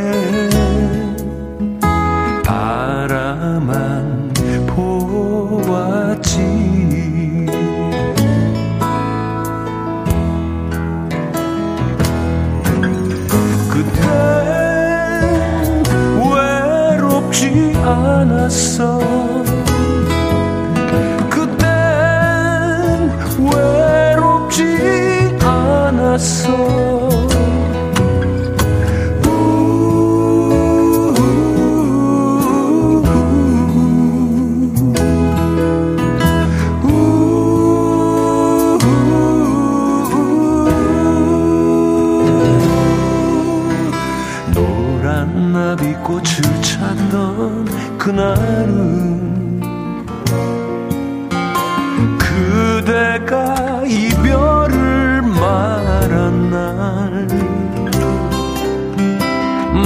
[3.58, 4.32] 바라만
[4.66, 6.38] 보았지.
[13.68, 14.02] 그땐
[16.32, 17.42] 외롭지
[17.84, 19.00] 않았어.
[21.30, 24.62] 그땐 외롭지
[25.42, 26.97] 않았어
[48.18, 49.60] 나는
[52.18, 57.28] 그대가 이별을 말한 날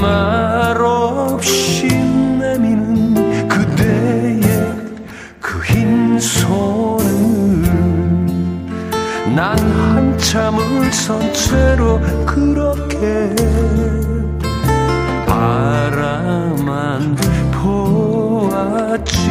[0.00, 4.40] 말없이 내미는 그대의
[5.38, 7.04] 그 흰 손을
[9.36, 13.34] 난 한참을 선 채로 그렇게
[15.26, 17.14] 바라만
[18.62, 19.28] 보았지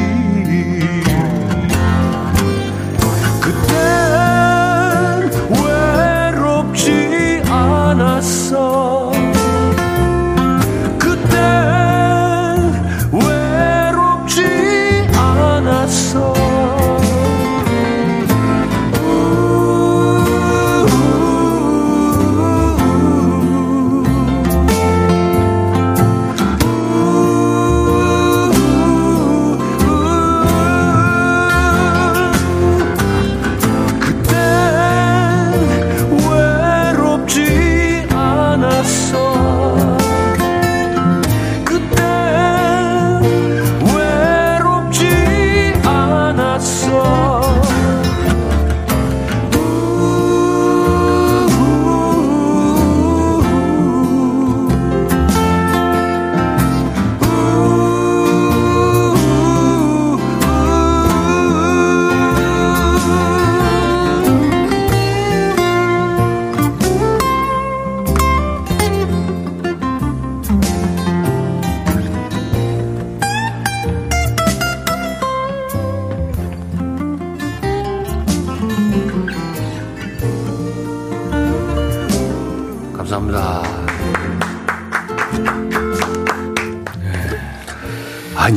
[3.42, 3.72] 그땐
[5.50, 9.11] 외롭지 않았어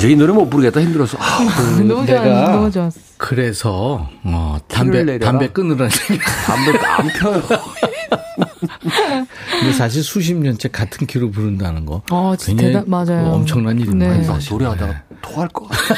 [0.04, 0.80] 아, 이 노래 못 부르겠다.
[0.80, 1.16] 힘들어서.
[1.18, 1.38] 아,
[1.82, 2.22] 너무 좋았어.
[2.24, 3.00] 내가 너무 좋았어.
[3.16, 5.18] 그래서 어, 담배.
[5.18, 5.90] 담배 끊으라는
[6.46, 7.42] 담배 안 펴요.
[9.60, 13.32] 근데 사실 수십 년째 같은 키로 부른다는 거 어, 진짜 굉장히 대단, 맞아요.
[13.32, 14.12] 엄청난 일입니다.
[14.14, 14.22] 네.
[14.24, 14.52] 사실.
[14.52, 15.94] 노래하다가 토할 것 같아.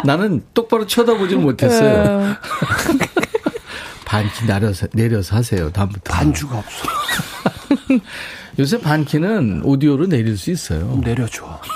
[0.04, 1.42] 나는 똑바로 쳐다보지 네.
[1.42, 2.34] 못했어요.
[4.06, 5.70] 반키 내려서, 내려서 하세요.
[5.70, 6.14] 다음부터.
[6.14, 6.88] 반주가 없어.
[8.58, 11.00] 요새 반키는 오디오로 내릴 수 있어요.
[11.04, 11.60] 내려줘.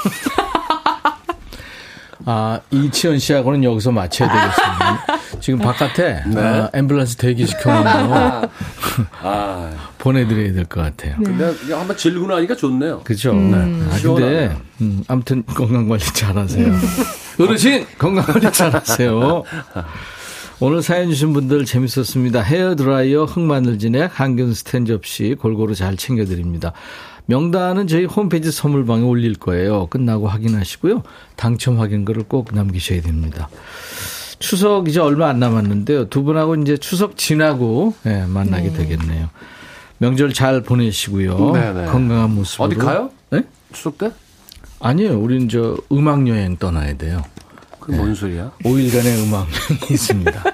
[2.25, 5.41] 아, 이치현 씨하고는 여기서 마쳐야 되겠습니다.
[5.41, 6.41] 지금 바깥에 네.
[6.41, 7.85] 아, 앰뷸런스 대기시켜놓은
[9.23, 11.17] 아, 보내드려야 될 것 같아요.
[11.17, 13.01] 근데 그냥 한번 질고 나니까 좋네요.
[13.01, 13.33] 그죠?
[13.33, 13.51] 음.
[13.51, 13.89] 네.
[13.93, 14.57] 아, 근데.
[14.81, 16.73] 음, 아무튼 건강관리 잘 하세요.
[17.41, 17.87] 어르신!
[17.99, 19.43] 건강관리 잘 하세요.
[20.65, 22.41] 오늘 사연 주신 분들 재밌었습니다.
[22.41, 26.73] 헤어드라이어, 흑마늘 진액, 항균 스탠 접시 골고루 잘 챙겨드립니다.
[27.27, 29.89] 명단은 저희 홈페이지 선물방에 올릴 거예요.
[29.89, 31.03] 끝나고 확인하시고요.
[31.35, 33.49] 당첨 확인글을 꼭 남기셔야 됩니다.
[34.39, 36.09] 추석 이제 얼마 안 남았는데요.
[36.11, 39.31] 두 분하고 이제 추석 지나고 예, 만나게 되겠네요.
[39.99, 41.55] 명절 잘 보내시고요.
[41.55, 41.87] 네네.
[41.87, 42.67] 건강한 모습으로.
[42.69, 43.11] 어디 가요?
[43.31, 43.43] 네?
[43.73, 44.13] 추석 때?
[44.79, 45.19] 아니요.
[45.19, 47.25] 우리는 저 음악 여행 떠나야 돼요.
[47.83, 48.53] 그게 뭔 소리야?
[48.65, 50.45] 5일간의 음악 여행이 있습니다.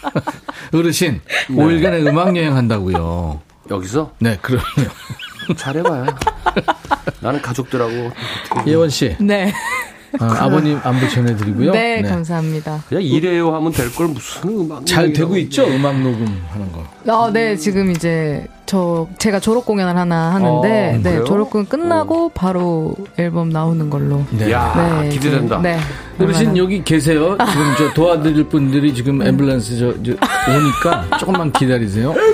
[0.72, 1.54] 어르신, 네.
[1.54, 3.42] 5일간의 음악 여행 한다고요.
[3.70, 4.12] 여기서?
[4.18, 4.64] 네, 그럼요.
[5.56, 6.06] 잘해봐요.
[7.20, 8.10] 나는 가족들하고
[8.66, 9.52] 예원 씨, 네.
[10.20, 11.72] 아, 버님 안부 전해드리고요.
[11.72, 12.82] 네, 감사합니다.
[12.88, 15.12] 그냥 일해요 하면 될 걸 무슨 음악 잘.
[15.12, 15.64] 되고 있죠?
[15.66, 16.84] 음악 녹음하는 거.
[17.12, 21.24] 어, 네, 지금 이제 저 제가 졸업 공연을 하나 하는데 어, 네, 그래요?
[21.24, 24.24] 졸업 공연 끝나고 바로 앨범 나오는 걸로.
[24.30, 24.50] 네.
[24.52, 25.56] 야 네, 기대된다.
[25.56, 25.78] 지금, 네.
[26.20, 27.36] 어르신 여기 계세요.
[27.50, 30.12] 지금 저 도와드릴 분들이 지금 앰뷸런스 저, 저
[30.56, 32.14] 오니까 조금만 기다리세요.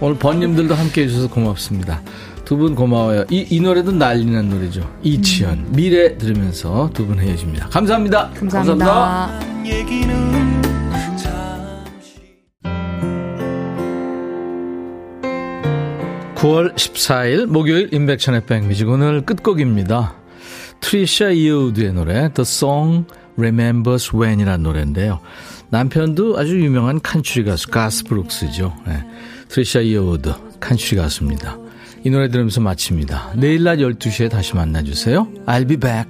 [0.00, 2.00] 오늘 번님들도 함께 해주셔서 고맙습니다.
[2.44, 3.24] 두 분 고마워요.
[3.30, 4.88] 이, 이 노래도 난리난 노래죠.
[5.02, 7.68] 이치현, 미래 들으면서 두 분 헤어집니다.
[7.68, 8.30] 감사합니다.
[8.30, 9.40] 감사합니다.
[9.64, 10.34] 얘기는
[16.36, 20.14] 9월 14일 목요일 인백천의 백뮤직 오늘 끝곡입니다.
[20.80, 23.06] 트리샤 이어우드의 노래 The Song
[23.38, 25.20] Remembers When이라는 노래인데요.
[25.70, 28.76] 남편도 아주 유명한 country 가수 가스 브룩스죠.
[28.86, 29.02] 네.
[29.48, 31.56] 트리샤 이어우드 country 가수입니다.
[32.04, 33.32] 이 노래 들으면서 마칩니다.
[33.36, 35.26] 내일 낮 12시에 다시 만나주세요.
[35.46, 36.06] I'll be back.